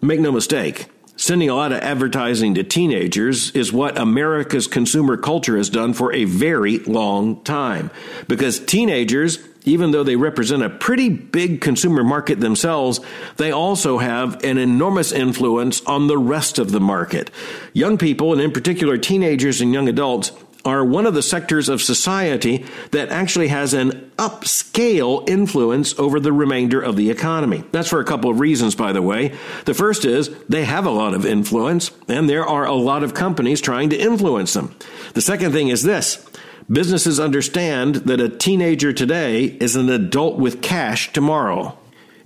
make 0.00 0.20
no 0.20 0.32
mistake, 0.32 0.86
Sending 1.20 1.50
a 1.50 1.54
lot 1.56 1.72
of 1.72 1.80
advertising 1.80 2.54
to 2.54 2.62
teenagers 2.62 3.50
is 3.50 3.72
what 3.72 3.98
America's 3.98 4.68
consumer 4.68 5.16
culture 5.16 5.56
has 5.56 5.68
done 5.68 5.92
for 5.92 6.12
a 6.12 6.22
very 6.22 6.78
long 6.78 7.42
time. 7.42 7.90
Because 8.28 8.60
teenagers 8.60 9.40
even 9.68 9.90
though 9.90 10.02
they 10.02 10.16
represent 10.16 10.62
a 10.62 10.70
pretty 10.70 11.08
big 11.08 11.60
consumer 11.60 12.02
market 12.02 12.40
themselves, 12.40 13.00
they 13.36 13.52
also 13.52 13.98
have 13.98 14.42
an 14.44 14.58
enormous 14.58 15.12
influence 15.12 15.84
on 15.84 16.06
the 16.06 16.18
rest 16.18 16.58
of 16.58 16.72
the 16.72 16.80
market. 16.80 17.30
Young 17.72 17.98
people, 17.98 18.32
and 18.32 18.40
in 18.40 18.50
particular 18.50 18.96
teenagers 18.96 19.60
and 19.60 19.72
young 19.72 19.88
adults, 19.88 20.32
are 20.64 20.84
one 20.84 21.06
of 21.06 21.14
the 21.14 21.22
sectors 21.22 21.68
of 21.68 21.80
society 21.80 22.64
that 22.90 23.08
actually 23.10 23.48
has 23.48 23.74
an 23.74 24.10
upscale 24.18 25.28
influence 25.28 25.98
over 25.98 26.20
the 26.20 26.32
remainder 26.32 26.80
of 26.80 26.96
the 26.96 27.10
economy. 27.10 27.64
That's 27.72 27.88
for 27.88 28.00
a 28.00 28.04
couple 28.04 28.30
of 28.30 28.40
reasons, 28.40 28.74
by 28.74 28.92
the 28.92 29.02
way. 29.02 29.34
The 29.64 29.74
first 29.74 30.04
is 30.04 30.30
they 30.48 30.64
have 30.64 30.84
a 30.86 30.90
lot 30.90 31.14
of 31.14 31.24
influence, 31.24 31.90
and 32.08 32.28
there 32.28 32.46
are 32.46 32.66
a 32.66 32.74
lot 32.74 33.02
of 33.02 33.14
companies 33.14 33.60
trying 33.60 33.90
to 33.90 33.96
influence 33.96 34.52
them. 34.54 34.74
The 35.14 35.20
second 35.20 35.52
thing 35.52 35.68
is 35.68 35.82
this 35.82 36.26
Businesses 36.70 37.18
understand 37.18 37.94
that 37.94 38.20
a 38.20 38.28
teenager 38.28 38.92
today 38.92 39.44
is 39.44 39.74
an 39.74 39.88
adult 39.88 40.38
with 40.38 40.60
cash 40.60 41.10
tomorrow. 41.14 41.78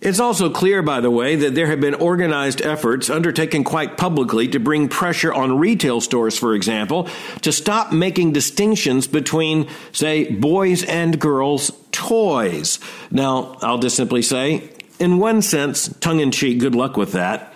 It's 0.03 0.19
also 0.19 0.51
clear, 0.51 0.83
by 0.83 1.01
the 1.01 1.13
way, 1.13 1.37
that 1.37 1.55
there 1.55 1.69
have 1.69 1.81
been 1.81 1.95
organized 1.95 2.61
efforts 2.61 3.09
undertaken 3.09 3.63
quite 3.63 3.97
publicly 3.97 4.49
to 4.49 4.59
bring 4.59 4.89
pressure 4.89 5.33
on 5.33 5.61
retail 5.61 6.01
stores, 6.01 6.37
for 6.37 6.55
example, 6.55 7.09
to 7.43 7.53
stop 7.53 7.93
making 7.93 8.33
distinctions 8.33 9.07
between, 9.07 9.69
say, 9.93 10.29
boys 10.29 10.83
and 10.83 11.21
girls 11.21 11.71
toys. 11.93 12.81
Now, 13.13 13.57
I'll 13.63 13.79
just 13.79 13.95
simply 13.95 14.23
say, 14.23 14.69
in 14.99 15.19
one 15.19 15.41
sense, 15.41 15.89
tongue 16.01 16.19
in 16.19 16.33
cheek, 16.33 16.59
good 16.59 16.75
luck 16.75 16.97
with 16.97 17.13
that. 17.13 17.52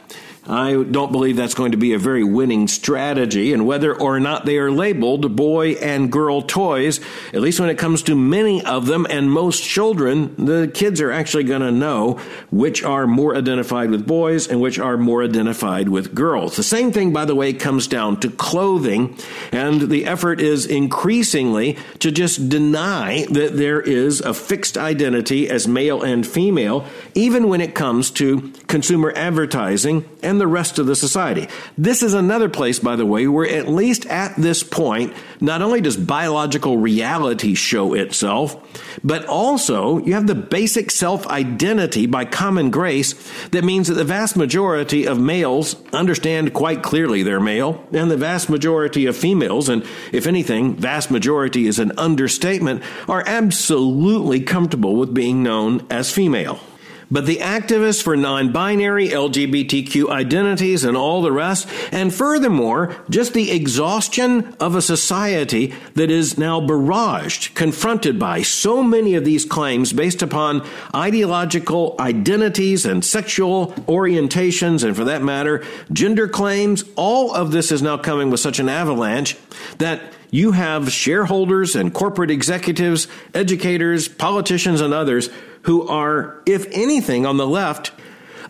I 0.48 0.82
don't 0.84 1.10
believe 1.10 1.36
that's 1.36 1.54
going 1.54 1.72
to 1.72 1.78
be 1.78 1.92
a 1.92 1.98
very 1.98 2.22
winning 2.22 2.68
strategy. 2.68 3.52
And 3.52 3.66
whether 3.66 3.94
or 3.94 4.20
not 4.20 4.46
they 4.46 4.58
are 4.58 4.70
labeled 4.70 5.34
boy 5.34 5.72
and 5.72 6.10
girl 6.10 6.42
toys, 6.42 7.00
at 7.32 7.40
least 7.40 7.58
when 7.58 7.68
it 7.68 7.78
comes 7.78 8.02
to 8.04 8.14
many 8.14 8.64
of 8.64 8.86
them 8.86 9.06
and 9.10 9.30
most 9.30 9.62
children, 9.62 10.34
the 10.44 10.70
kids 10.72 11.00
are 11.00 11.10
actually 11.10 11.44
going 11.44 11.62
to 11.62 11.72
know 11.72 12.20
which 12.50 12.84
are 12.84 13.06
more 13.06 13.36
identified 13.36 13.90
with 13.90 14.06
boys 14.06 14.46
and 14.46 14.60
which 14.60 14.78
are 14.78 14.96
more 14.96 15.24
identified 15.24 15.88
with 15.88 16.14
girls. 16.14 16.56
The 16.56 16.62
same 16.62 16.92
thing, 16.92 17.12
by 17.12 17.24
the 17.24 17.34
way, 17.34 17.52
comes 17.52 17.86
down 17.86 18.20
to 18.20 18.30
clothing. 18.30 19.16
And 19.52 19.82
the 19.82 20.06
effort 20.06 20.40
is 20.40 20.66
increasingly 20.66 21.76
to 21.98 22.10
just 22.12 22.48
deny 22.48 23.26
that 23.30 23.56
there 23.56 23.80
is 23.80 24.20
a 24.20 24.32
fixed 24.32 24.78
identity 24.78 25.48
as 25.48 25.66
male 25.66 26.02
and 26.02 26.26
female, 26.26 26.86
even 27.14 27.48
when 27.48 27.60
it 27.60 27.74
comes 27.74 28.10
to 28.12 28.52
consumer 28.68 29.12
advertising 29.16 30.04
and 30.22 30.35
and 30.36 30.40
the 30.42 30.46
rest 30.46 30.78
of 30.78 30.84
the 30.84 30.94
society. 30.94 31.48
This 31.78 32.02
is 32.02 32.12
another 32.12 32.50
place, 32.50 32.78
by 32.78 32.94
the 32.94 33.06
way, 33.06 33.26
where 33.26 33.48
at 33.48 33.68
least 33.68 34.04
at 34.04 34.36
this 34.36 34.62
point, 34.62 35.14
not 35.40 35.62
only 35.62 35.80
does 35.80 35.96
biological 35.96 36.76
reality 36.76 37.54
show 37.54 37.94
itself, 37.94 38.54
but 39.02 39.24
also 39.24 39.96
you 40.04 40.12
have 40.12 40.26
the 40.26 40.34
basic 40.34 40.90
self 40.90 41.26
identity 41.28 42.04
by 42.04 42.26
common 42.26 42.70
grace 42.70 43.14
that 43.48 43.64
means 43.64 43.88
that 43.88 43.94
the 43.94 44.04
vast 44.04 44.36
majority 44.36 45.06
of 45.06 45.18
males 45.18 45.76
understand 45.94 46.52
quite 46.52 46.82
clearly 46.82 47.22
they're 47.22 47.40
male, 47.40 47.82
and 47.92 48.10
the 48.10 48.16
vast 48.18 48.50
majority 48.50 49.06
of 49.06 49.16
females, 49.16 49.70
and 49.70 49.86
if 50.12 50.26
anything, 50.26 50.76
vast 50.76 51.10
majority 51.10 51.66
is 51.66 51.78
an 51.78 51.92
understatement, 51.96 52.82
are 53.08 53.24
absolutely 53.26 54.40
comfortable 54.40 54.96
with 54.96 55.14
being 55.14 55.42
known 55.42 55.86
as 55.88 56.12
female. 56.12 56.60
But 57.08 57.26
the 57.26 57.36
activists 57.36 58.02
for 58.02 58.16
non 58.16 58.50
binary, 58.50 59.08
LGBTQ 59.08 60.10
identities, 60.10 60.82
and 60.82 60.96
all 60.96 61.22
the 61.22 61.30
rest, 61.30 61.68
and 61.92 62.12
furthermore, 62.12 62.96
just 63.08 63.32
the 63.32 63.52
exhaustion 63.52 64.56
of 64.58 64.74
a 64.74 64.82
society 64.82 65.72
that 65.94 66.10
is 66.10 66.36
now 66.36 66.60
barraged, 66.60 67.54
confronted 67.54 68.18
by 68.18 68.42
so 68.42 68.82
many 68.82 69.14
of 69.14 69.24
these 69.24 69.44
claims 69.44 69.92
based 69.92 70.20
upon 70.20 70.66
ideological 70.94 71.94
identities 72.00 72.84
and 72.84 73.04
sexual 73.04 73.68
orientations, 73.86 74.82
and 74.82 74.96
for 74.96 75.04
that 75.04 75.22
matter, 75.22 75.64
gender 75.92 76.26
claims, 76.26 76.84
all 76.96 77.32
of 77.32 77.52
this 77.52 77.70
is 77.70 77.82
now 77.82 77.96
coming 77.96 78.30
with 78.30 78.40
such 78.40 78.58
an 78.58 78.68
avalanche 78.68 79.36
that 79.78 80.02
you 80.32 80.50
have 80.52 80.90
shareholders 80.90 81.76
and 81.76 81.94
corporate 81.94 82.32
executives, 82.32 83.06
educators, 83.32 84.08
politicians, 84.08 84.80
and 84.80 84.92
others 84.92 85.30
who 85.66 85.86
are, 85.86 86.40
if 86.46 86.66
anything, 86.72 87.26
on 87.26 87.36
the 87.36 87.46
left, 87.46 87.92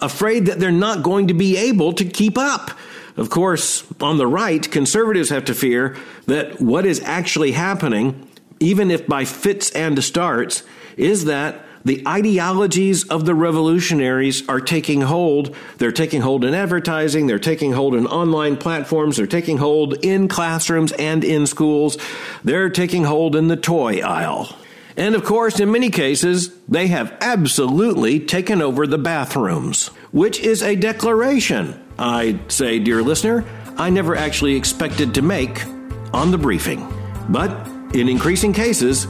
afraid 0.01 0.47
that 0.47 0.61
they're 0.61 0.71
not 0.71 1.03
going 1.03 1.29
to 1.29 1.35
be 1.35 1.57
able 1.57 1.93
to 1.95 2.05
keep 2.05 2.39
up. 2.39 2.71
Of 3.17 3.31
course, 3.31 3.85
on 4.01 4.19
the 4.19 4.27
right, 4.27 4.71
conservatives 4.71 5.31
have 5.31 5.47
to 5.47 5.55
fear 5.55 5.97
that 6.27 6.61
what 6.61 6.85
is 6.85 7.01
actually 7.03 7.53
happening, 7.53 8.29
even 8.61 8.91
if 8.91 9.07
by 9.07 9.25
fits 9.25 9.71
and 9.71 10.03
starts, 10.05 10.63
is 10.99 11.25
that 11.25 11.65
the 11.87 12.03
ideologies 12.07 13.05
of 13.09 13.25
the 13.25 13.35
revolutionaries 13.35 14.47
are 14.49 14.61
taking 14.61 15.03
hold. 15.03 15.55
They're 15.79 15.93
taking 15.93 16.21
hold 16.21 16.45
in 16.45 16.53
advertising, 16.53 17.29
they're 17.29 17.39
taking 17.39 17.73
hold 17.73 17.95
in 17.95 18.07
online 18.07 18.57
platforms, 18.57 19.17
they're 19.17 19.27
taking 19.27 19.59
hold 19.59 20.05
in 20.05 20.29
classrooms 20.29 20.93
and 20.93 21.25
in 21.25 21.47
schools, 21.47 21.97
they're 22.45 22.71
taking 22.71 23.05
hold 23.05 23.37
in 23.37 23.49
the 23.49 23.57
toy 23.57 24.01
aisle. 24.01 24.55
And 24.97 25.15
of 25.15 25.25
course, 25.25 25.61
in 25.61 25.71
many 25.71 25.91
cases, 25.91 26.57
they 26.69 26.87
have 26.87 27.17
absolutely 27.21 28.21
taken 28.21 28.63
over 28.63 28.87
the 28.87 28.99
bathrooms, 28.99 29.89
which 30.11 30.41
is 30.41 30.63
a 30.63 30.75
declaration, 30.75 31.83
I 31.99 32.41
say, 32.49 32.79
dear 32.79 33.03
listener, 33.03 33.45
I 33.77 33.91
never 33.91 34.17
actually 34.17 34.57
expected 34.57 35.15
to 35.15 35.23
make 35.23 35.67
on 36.15 36.31
the 36.31 36.39
briefing. 36.39 36.89
But 37.29 37.51
in 37.95 38.09
increasing 38.09 38.55
cases, 38.55 39.07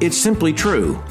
it's 0.00 0.16
simply 0.16 0.52
true. 0.52 1.02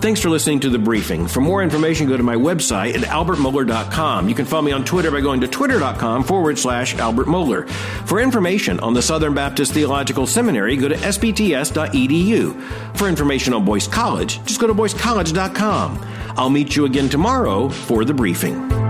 Thanks 0.00 0.20
for 0.20 0.28
listening 0.28 0.60
to 0.60 0.70
the 0.70 0.78
briefing. 0.78 1.26
For 1.26 1.40
more 1.40 1.62
information, 1.62 2.06
go 2.06 2.16
to 2.16 2.22
my 2.22 2.36
website 2.36 2.94
at 2.94 3.02
albertmohler.com. 3.02 4.28
You 4.28 4.34
can 4.34 4.44
follow 4.44 4.62
me 4.62 4.72
on 4.72 4.84
Twitter 4.84 5.10
by 5.10 5.20
going 5.20 5.40
to 5.40 5.48
twitter.com 5.48 6.22
forward 6.22 6.58
slash 6.58 6.94
Albert 6.96 7.26
Mohler. 7.26 7.68
For 8.06 8.20
information 8.20 8.78
on 8.80 8.94
the 8.94 9.02
Southern 9.02 9.34
Baptist 9.34 9.72
Theological 9.72 10.26
Seminary, 10.26 10.76
go 10.76 10.88
to 10.88 10.94
sbts.edu. 10.96 12.62
For 12.96 13.08
information 13.08 13.52
on 13.54 13.64
Boyce 13.64 13.88
College, 13.88 14.44
just 14.44 14.60
go 14.60 14.66
to 14.66 14.74
boycecollege.com. 14.74 16.06
I'll 16.36 16.50
meet 16.50 16.76
you 16.76 16.84
again 16.84 17.08
tomorrow 17.08 17.68
for 17.68 18.04
the 18.04 18.14
briefing. 18.14 18.85